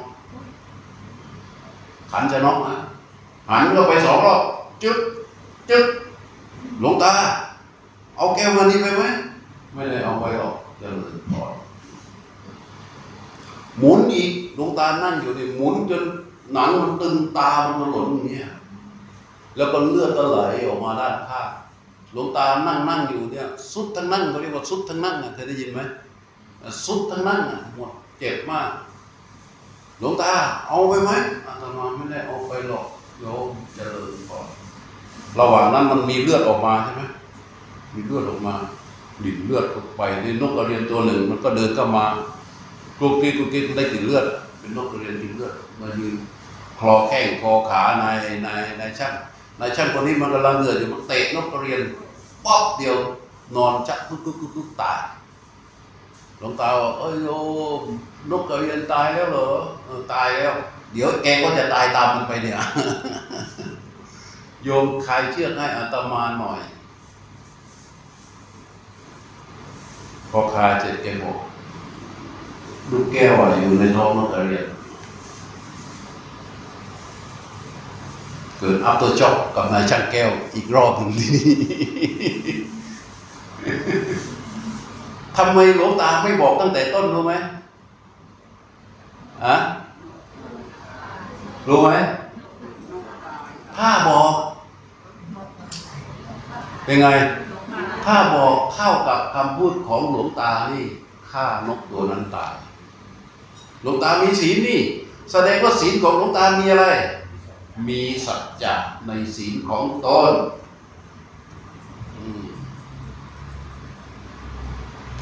[2.11, 2.75] ขันชะนกนะ
[3.51, 4.43] หันก็ไปสองรอบ
[4.83, 4.99] จึ๊ก
[5.71, 5.85] จึ๊ก
[6.81, 7.13] หลวงตา
[8.17, 9.03] เอาแก้ววันนี้ไปไหม
[9.73, 11.53] ไม่ได้เอาไปหรอกเจริญพร
[13.79, 16.03] หมุนอีกดวงตานั่งอยู่นี่หมุนจน
[16.53, 18.51] หนังมันตึงตามันมันหล่นอย่างเงี้ย
[19.57, 20.39] แล้วก็เลือดก็ไหล
[20.69, 21.49] ออกมาด้านข้าง
[22.13, 25.81] หลวงตานั่งนั่งอยู่เนี่ยสุดทั้งนั่งเขาเรียกว่าสุดทั้งนั่งอะเคยได้ยินไหม
[26.87, 28.69] สุดทั้งนั่งอะหมดเจ็บมาก
[30.01, 30.33] หลวงตา
[30.69, 31.11] เอาไปไหม
[31.47, 32.87] อาตมาไม่ได้เอาไปหรอก
[33.21, 34.35] โยมเจริญพร
[35.39, 37.03] ระหว่างนั้นมันมีเลือดออกมาใช่ไหม
[37.95, 38.55] มีเลือดออกมา
[39.25, 42.05] ดิ่นเลือดออกไปในนกกระเรียนตัวหนึ่ง มันก็เดินเข้ามา
[42.99, 44.25] กรุกกิ๊กกรุกกิ๊กได้กลิ่นเลือด
[44.61, 46.15] เป็นนกกระเรียนกินเลือดมายืน
[46.79, 49.15] คลอแข้งคอขานายนายนายช่าง
[49.61, 51.81] นายช่างคนนี้มันกำลังเลือดอยู่มันเตะนกกระเรียน
[52.45, 52.97] ป๊อบเดียว
[53.57, 55.01] นอนชักกุ๊กกุ๊กกุ๊กกุ๊กตาย
[56.39, 57.29] หลวงตาบอกเอ้ยโย
[57.81, 57.83] ม
[58.31, 59.47] นกกระเรียนตายแล้วเหรอ
[59.85, 60.55] เออตายแล้ว
[60.93, 62.59] เดี๋ยวแกก็จะตายตามมันไปเนี่ย
[64.65, 66.61] โยมใครเชือกให้อาตมาหน่อย
[70.31, 71.39] พอคาเจ็ดแกบอก
[72.91, 74.67] ลูกแก้วอะอยู่ในท้องนกกระเรียน
[78.59, 81.31] เกิด aftershock กับนายช่างแก้วอีกรอบหนึ่งที่
[81.63, 81.79] นี่
[85.37, 87.35] ทำไมหลวงตาไม่บอกตั้งแต่ต้นรู้ไหม
[89.45, 89.57] อะ
[91.69, 91.91] รู้ไหม
[93.77, 94.33] ถ้าบอก
[96.85, 97.09] เป็นไง
[98.05, 100.85] ถ้าบอกเข้ากับคำพูดของหลวงตานี่
[101.31, 102.55] ฆ่านกตัวนั้นตาย
[103.83, 104.81] หลวงตามีศีลนี่
[105.33, 106.87] แสดงว่าศีลของหลวงตามีอะไร
[107.89, 108.75] มีสัจจะ
[109.07, 110.33] ในศีลของตน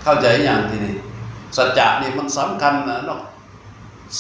[0.03, 0.95] เข้าใจอย่างทีนี้
[1.57, 3.21] สัจจะนี่มันสำคัญนะนาะ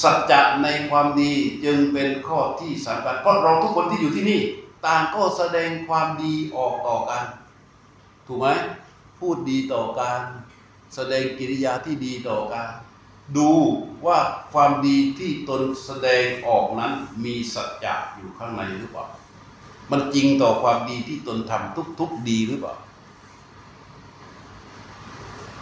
[0.02, 1.32] สัจจะในความดี
[1.64, 4.40] จึงเป็นข้อที่สำคัญเพราะเราทุกคนที่อยู่ที่นี่
[4.86, 7.24] ต่างก็แสดงความดีออกต่อกัน
[8.26, 8.48] ถูกไหม
[9.18, 10.20] พูดดีต่อกัน
[10.94, 12.68] แสดงกิริยาที่ดีต่อกัน
[13.36, 13.50] ดู
[14.06, 14.18] ว่า
[14.52, 16.92] ความดีที่ตนแสดงออกนั้น
[17.24, 19.04] มีสัจจะอยู่ข้างในหรือเปล่า
[19.90, 22.74] มันจริงต่อความดีที่ตนทำทุกๆดีหรือเปล่า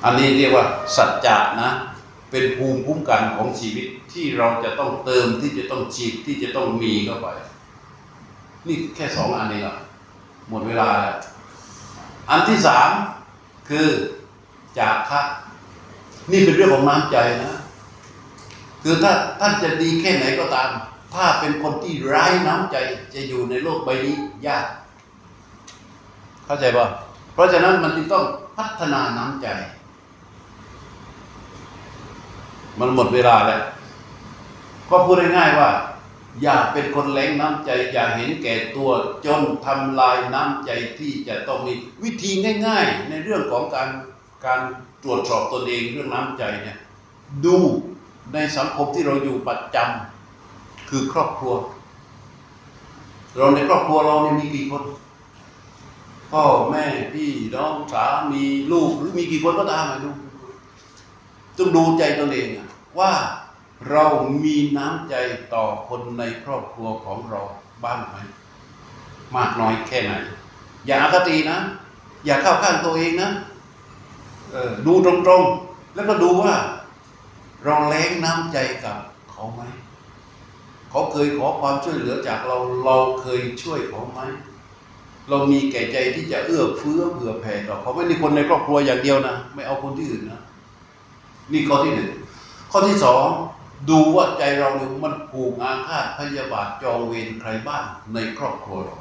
[0.05, 0.65] อันนี้เรียกว่า
[0.97, 1.71] สัจจะนะ
[2.31, 7.29] เป็นภูมิคุ้มกันของชีวิต ที่เราจะต้องเติมที่จะต้องฉีดที่จะต้องมีเข้าไป
[8.67, 9.77] นี่แค่สองอันเองอะ
[10.49, 11.17] หมดเวลาแล้ว
[12.31, 12.91] อันที่สาม
[13.69, 13.87] คือ
[14.79, 15.21] จากคะ
[16.33, 17.53] นี่เป็นเรื่องของน้ำใจนะ
[18.83, 20.69] คือถ้าท่านจะดีแค่ไหนก็ตาม
[21.15, 22.77] ถ้าเป็นคนที่ร้ายน้ำใจ
[23.15, 24.67] จะอยู่ในโลกใบนี้ยาก
[26.47, 26.87] เข้าใจป่ะ
[27.35, 28.25] เพราะฉะนั้นมันจึงต้อง
[28.57, 29.49] พัฒนาน้ำใจ
[32.81, 33.61] มันหมดเวลาแล้ว
[34.91, 35.71] ก็พูดง่ายๆว่า
[36.43, 38.91] อย่าเป็นคนแรงน้ำใจ อย่าเห็นแก่ตัว
[39.25, 41.73] จนทำลายน้ำใจที่จะต้องมี
[42.03, 42.31] วิธี
[42.67, 43.89] ง่าย ๆ ในเรื่องของการ
[44.47, 44.61] การ
[45.03, 46.79] ตรวจสอบตนเองเรื่องน้ำใจเนี่ย
[47.45, 47.57] ดู
[48.35, 51.55] ในสังคมที่เราอยู่ประจำคือครอบครัว
[53.37, 54.83] เราในครอบครัวเราเนี่ยมีกี่คน
[56.33, 60.11] พ่อแม่พี่น้องสามีลูกหรือมีกี่คนก็ตามอะดู
[61.57, 62.49] ต้องดูใจตนเอง
[62.99, 63.13] ว่า
[63.91, 64.05] เรา
[64.45, 65.15] มีน้ำใจ
[65.55, 67.41] ต่อคนในครอบครัวของเรา
[67.85, 68.17] บ้างไหม
[69.37, 70.13] มากน้อยแค่ไหน
[70.87, 71.59] อย่าอคตินะ
[72.25, 73.31] อย่าเข้าข้างตัวเองนะ
[74.55, 76.55] ออดูตรงๆ แล้วก็ดูว่า
[77.65, 78.99] เราแรงน้ำใจกับ
[79.31, 79.63] เขาไหม
[80.91, 84.21] เขาเคยขอความช่วยเหลือจากเราเราเคยช่วยเขาไหม
[85.29, 90.41] เรามีแก่ใจที่จะเอื้อเฟื้อเผื่อแผ่ต่อเขาไม่ได้คนในครอบครัวอย่างเดียวนะ ไม่เอาคนที่อื่นนะ
[91.53, 92.11] นี่ข้อที่หนึ่ง
[92.71, 93.27] ข้อที่สอง
[93.89, 98.97] ดูว่าใจเราเนี่ยมันผูกอาฆาตพยาบาทจองเวรใครบ้างในครอบครัวเรา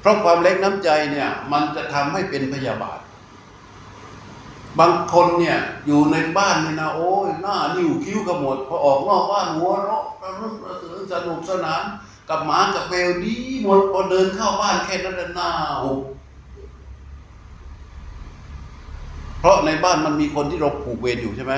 [0.00, 2.98] เพราะความเล็กน้ำใจเนี่ย มันจะทำให้เป็นพยาบาท
[4.78, 11.82] บางคนเนี่ยอยู่ในบ้านเนี่ยนะโอ้ยหน้านิ้วคิ้วขมดพอออกนอกบ้านหัวเราะระรึกระเสือสนุกสนาน
[12.28, 15.48] กับหมากับแมวดีหมดพอเดินเข้าบ้านแค่นั้นหละหน้า
[15.82, 16.00] หุบ
[19.40, 21.54] เพราะในบ้านมันมีคนที่เราผูกเวรอยู่ใช่ไหม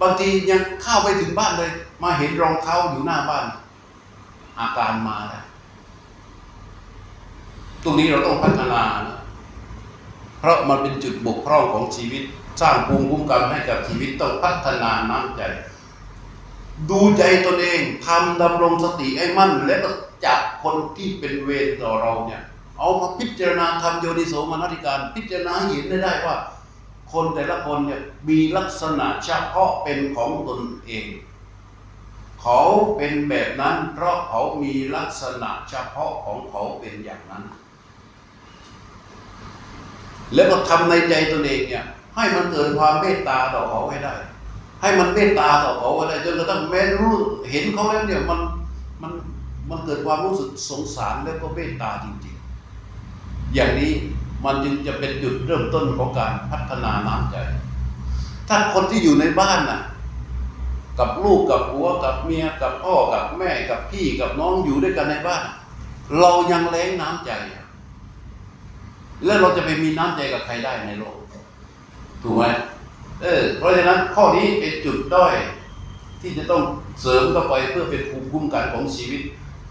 [0.00, 1.70] บางทียังเข้าไปถึงบ้านเลย
[2.02, 3.46] มาเห็นรองเท้าอยู่หน้าบ้าน
[4.60, 5.44] อาการมาแล้ว
[7.82, 9.18] ตรงนี้เราต้องพัฒนานะ
[10.40, 12.22] เพราะมันเป็นจุดบกพร่องของชีวิต
[12.60, 15.42] สร้างภูมิคุ้มกันให้กับชีวิตต้องพัฒนาน้ำใจ
[16.90, 19.90] ดูใจตนเองทำดำรงสติให้มั่น และก็
[20.24, 22.42] จับคนที่เป็นเวรต่อเราเนี่ย
[22.78, 26.36] เอามาพิจารณาทำโยนิโสมนสิการ พิจารณาเห็นได้ได้ว่า
[27.12, 31.06] คนแต่ละคนเนี่ยมีลักษณะเฉพาะเป็นของตนเอง
[32.42, 32.60] เขา
[32.96, 37.44] เป็นแบบนั้น เพราะเขามีลักษณะเฉพาะของเขาเป็นอย่างนั้น
[40.34, 41.84] แล้วก็ทำในใจตนเองเนี่ย
[42.16, 44.14] ให้มันเกิดความเมตตาต่อเขาให้ได้
[44.80, 47.14] ให้มันเมตตาต่อเขาให้ได้จนกระทั่งแม้รู้
[47.50, 48.40] เห็นเขาแล้วเนี่ยมัน
[49.02, 49.12] มัน
[49.70, 52.36] มันเกิดความรู้สึกสงสารแล้วก็เมตตาจริง
[52.94, 53.92] ๆ อย่างนี้
[54.44, 57.36] มันจึงจะเป็นจุดเริ่มต้นของการพัฒนาน้ำใจ
[58.48, 59.80] ถ้าคนที่อยู่ในบ้านน่ะ
[60.98, 65.42] กับลูกกับผัวกับเมียกับพ่อกับแม่กับพี่กับน้องอยู่ด้วยกันในบ้าน
[66.20, 67.30] เรายังแรงน้ำใจ
[69.24, 71.16] แล้วเราจะไปมีน้ำใจกับใครได้ในโลก
[72.22, 72.44] ถูกไหม
[73.22, 75.34] เออ เพราะฉะนั้นข้อนี้เป็นจุดด้อย
[76.20, 76.62] ที่จะต้อง
[77.00, 79.22] เสริมเข้าไปเพื่อเป็นภูมิคุ้มกันของชีวิต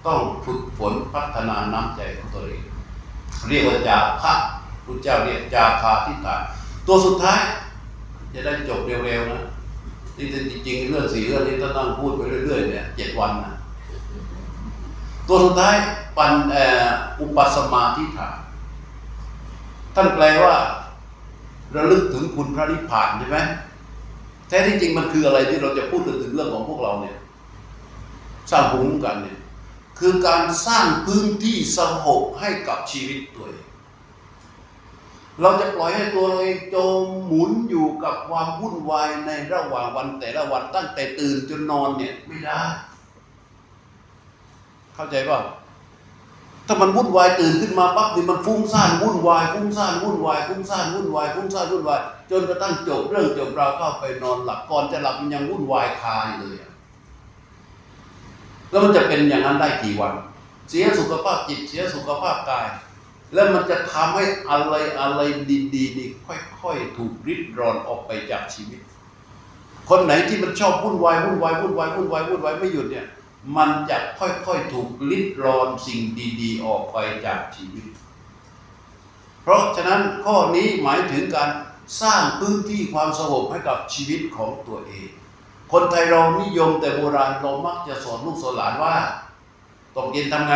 [0.08, 2.64] ต้องฝึกฝนพัฒนาน้ำใจของตัวเอง
[3.48, 4.34] เรียกว่าจาคะ
[4.90, 6.42] พุทธเจ้าเรียกจาคาทิฏฐาน
[6.88, 7.42] ตัวสุดท้าย
[8.34, 9.44] จะได้จบเร็วๆนะ
[10.18, 13.54] นี่จริงๆเรื่องสี่เรื่องนี้ต้องนั่งพูดไปเรื่อยๆเนี่ยเจ็ดวันนะ
[15.28, 15.76] ตัวสุดท้าย
[16.18, 16.86] ปันเอ่อ
[17.20, 18.38] อุปสมาธิฏฐาน
[19.96, 20.56] ท่านแปลว่า
[21.76, 23.38] ระลึกถึงคุณพระนิพพานใช่ไหม
[24.48, 27.18] แท้ที่จริงมันคืออะไรที่เราจะพูดถึงเรื่องของพวกเราเนี่ย
[28.52, 29.38] สร้างภูมิคุ้มกันเนี่ย
[30.00, 33.69] คือการสร้างพื้นที่สงบให้กับชีวิตตัวเอง
[35.42, 42.62] เราจะปล่อยให้ตัวเราเองจมหมุนอยู่กับความวุ่นวายในระหว่างวันแต่ละวันตั้งแต่ตื่นจนนอนเนี่ยไม่ได้
[44.96, 45.40] เข้าใจป่ะ
[46.68, 52.00] ถ้ามันวุ่นวายตื่นขึ้นมาปั๊บนี่มันฟุ้งซ่านวุ่นวายฟุ้งซ่านวุ่นวายฟุ้งซ่านวุ่นวายฟุ้งซ่านวุ่นวาย
[52.32, 56.56] จนกระทั่งจบเรื่องจบราวเข้าไปนอนหลับก่อนจะหลับมันยังวุ่นวายคายเลย
[58.70, 60.14] แล้วมันจะเป็นอย่างนั้นได้กี่วัน
[60.70, 62.68] เสียสุขภาพจิตเสียสุขภาพกาย
[63.34, 65.22] แล้วมันจะทำให้อะไรอะไร
[65.76, 66.10] ดีๆนี่
[66.62, 68.80] ค่อยๆถูกริดรอนออกไปจากชีวิต
[69.90, 73.08] คนไหนที่มันชอบวุ่นวายวุ่นวายวุ่นวายวุ่นวายวุ่นวายไม่หยุดเนี่ย
[73.58, 76.02] มันจะค่อยๆถูกริดรอนสิ่ง
[76.42, 77.86] ดีๆ ออกไปจากชีวิต
[79.44, 81.50] เพราะฉะนั้นข้อนี้หมายถึงการ
[82.02, 85.10] สร้างพื้นที่ความสงบให้กับชีวิตของตัวเอง
[85.72, 88.96] คนไทยเรานิยมแต่โบราณเรามักจะสอนลูกสอนหลานว่า
[89.96, 90.56] ตกเย็นทำไง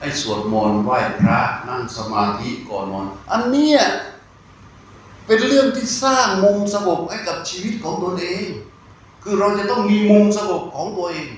[0.00, 3.80] ไอ้สวดมนต์ไหว้พระนั่งสมาธิก่อนนอน อันเนี้ย
[5.26, 8.46] เป็นเรื่องที่สร้างมุมสงบให้กับชีวิตของตนเอง
[9.22, 11.28] คือเราจะต้องมีมุมสงบของตัวเอง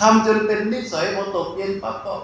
[0.00, 2.16] ทำจนเป็นนิสัยพอตกเย็นปั๊บก็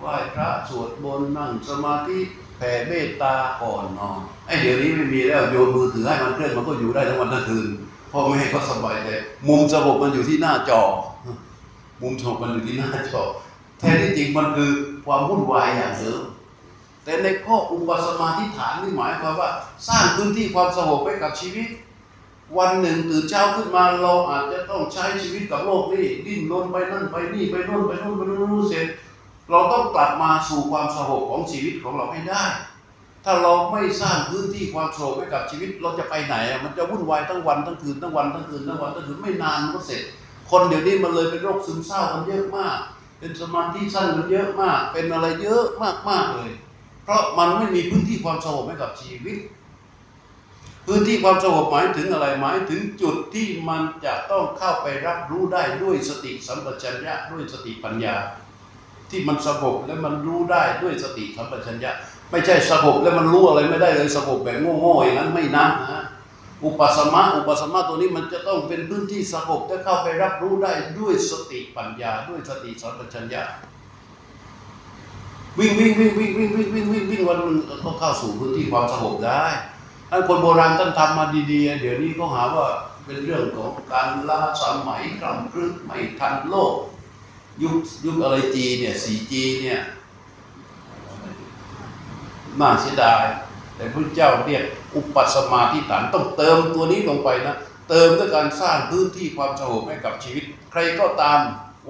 [0.00, 2.18] ไหว้พระสวดมนต์นั่งสมาธิ
[2.56, 7.66] แผ่เมตตาก่อนนอนไอ้เดี๋ยวนี้ไม่มีแล้วโยนมือถือให้มันเคลื่อนมันก็อยู่ได้ทั้งวันทั้งคืน
[8.12, 9.08] พ่อแม่ก็สบายใจ
[9.48, 10.82] มุมสงบมันอยู่ที่หน้าจอ
[12.02, 13.24] มุมสงบมันอยู่ที่หน้าจอ
[13.78, 14.72] แท้ที่จริงมันคือ
[15.04, 16.22] ความวุ่นวายอย่างเดิม
[17.04, 19.50] แต่ในข้ออุปสมาธิฐานนี่หมายความว่า
[19.88, 21.68] สร้างพื้นที่ความสงบให้กับชีวิต
[22.58, 28.86] วันหนึ่งตื่นเช้าขึ้นมาเราอาจจะต้องใช้ชีวิตกับโลกนี้ดิ้นรนไปนั่นไปนี่ไปโน่นไปโน่นไปโน่นเสร็จ
[29.50, 32.44] เราต้องกลับมาสู่ความสงบของชีวิตของเราให้ได้
[33.24, 40.02] ถ้าเราไม่สร้างพื้นที่ความสงบให้กับชีวิต เราจะไปไหนอะมันจะวุ่นวายทั้งวันทั้งคืนทั้งวันทั้งคืนทั้งวันทั้งคืนไม่นานมันก็เสร็จ
[40.50, 42.78] คนเดี๋ยวนี้มันเลยเป็นโรคซึมเศร้ากันเยอะมาก
[43.18, 46.52] เป็นสมาธิสั้นกันเยอะมาก เป็นอะไรเยอะมากมากเลย
[47.04, 49.38] เพราะมันไม่มีพื้นที่ความสงบให้กับชีวิต
[50.86, 58.16] พื้นที่ความสงบหมายถึงอะไรหมายถึงจุดที่มันจะต้องเข้าไปรับรู้ได้ด้วยสติสัมปชัญญะด้วยสติปัญญา
[59.10, 61.92] ที่มันสงบและมันรู้ได้ด้วยสติสัมปชัญญะ
[62.30, 66.04] ไม่ใช่สงบแล้วมันรู้อะไรไม่ได้เลยสงบแบบโง่ๆอย่างนั้นไม่นับนะ
[66.66, 73.42] อุปสมะอุปสมะตัวนี้มันจะต้องเป็นพื้นที่สงบและเข้าไปรับรู้ได้ด้วยสติปัญญา ด้วยสติสัมปชัญญะ
[75.58, 79.44] วิ่งวิ่งวิ่งวิ่งวิ่งวิ่งวิ่งวิ่งวิ่งวันหนึงก็เข้าสู่พื้นที่ความสงบได้
[80.10, 82.66] ท่านคนโบราณท่านทำมาดีๆ เดี๋ยวนี้เขาหาว่า
[83.04, 86.74] เป็นเรื่องของการล้าสมัยกล่ำกรึกไม่ทันโลก
[87.62, 89.80] ยุคยุคอะไรจีเนี่ยสีจีเนี่ย
[92.60, 93.24] น่าเสียดาย
[93.76, 94.64] แต่พระเจ้าเรียก
[94.96, 97.56] อุปสมาธิฐานต้องเติมตัวนี้ลงไปนะ
[97.88, 101.38] เติมด้วยการสร้างพื้นที่ความสงบให้กับชีวิต ใครก็ตาม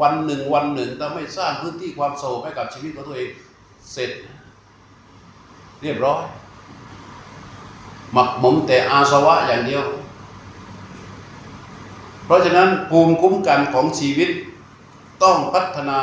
[0.01, 3.29] วันหนึ่งวันหนึ่งถ้าไม่สร้างพื้นที่ความสงบให้กับชีวิตของตัวเอง
[3.93, 4.11] เสร็จ
[5.83, 6.23] เรียบร้อย
[8.13, 9.85] หมักหมมแต่อาสวะอย่างเดียว
[12.27, 14.31] เพราะฉะนั้นภูมิคุ้มกันของชีวิต
[15.23, 16.01] ต้องพัฒนา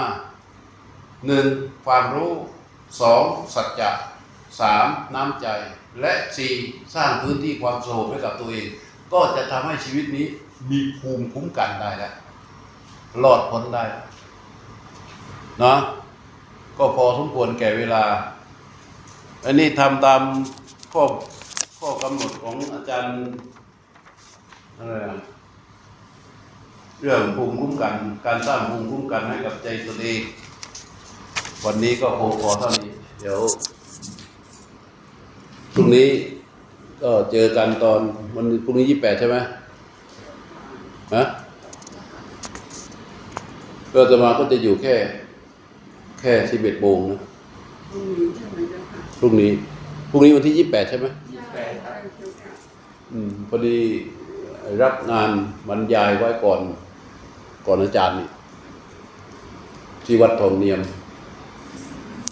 [1.28, 1.46] หนึ่ง
[1.86, 2.32] ความรู้
[3.00, 3.24] สอง
[3.56, 3.90] สัจจะ
[4.60, 5.48] สามน้ำใจ
[6.02, 6.54] และสี่
[6.96, 8.68] สร้างพื้นที่ความสงบให้กับตัวเอง
[9.14, 10.26] ก็จะทำให้ชีวิตนี้
[10.72, 12.14] มีภูมิคุ้มกันได้แล้ว
[13.24, 13.84] รอดพ้นได้
[15.60, 15.78] เนาะ
[16.78, 18.04] ก็พอสมควรแก่เวลา
[19.46, 20.22] อันนี้ทำตาม
[20.94, 21.04] ข้อ
[21.80, 23.16] ข้อกำหนดของอาจารย์
[24.78, 24.94] อะไร
[27.02, 27.94] เรื่องภูมิคุ้มกัน
[28.26, 30.22] การสร้างภูมิคุ้มกันให้กับใจตัวเอง
[31.66, 32.92] วันนี้ก็คงพอเท่านี้
[33.22, 33.40] เดี๋ยว
[35.74, 36.08] พรุ่งนี้
[37.04, 38.00] ก็เจอกันตอน
[38.36, 39.38] วันพรุ่งนี้ยี่แปดใช่ไหม
[41.16, 41.24] ฮะ
[43.94, 44.96] ก็จะมาก็จะอยู่แค่
[46.20, 47.20] แค่สิบเอ็ดโมงนะ
[47.90, 49.52] พรุ่งนี้ใช่ไหมเจ้าค่ะพรุ่งนี้
[50.10, 51.08] พรุ่งนี้วันที่ยี่แปดใช่ไหม
[51.54, 52.52] แปดครับเจ้าค่ะ
[53.12, 53.78] อืมพอดี
[54.82, 55.30] รับงาน
[55.70, 56.60] บรรยายไว้ก่อน
[57.68, 58.28] ก่อนอาจารย์นี่
[60.06, 60.80] ที่วัดทองเนียม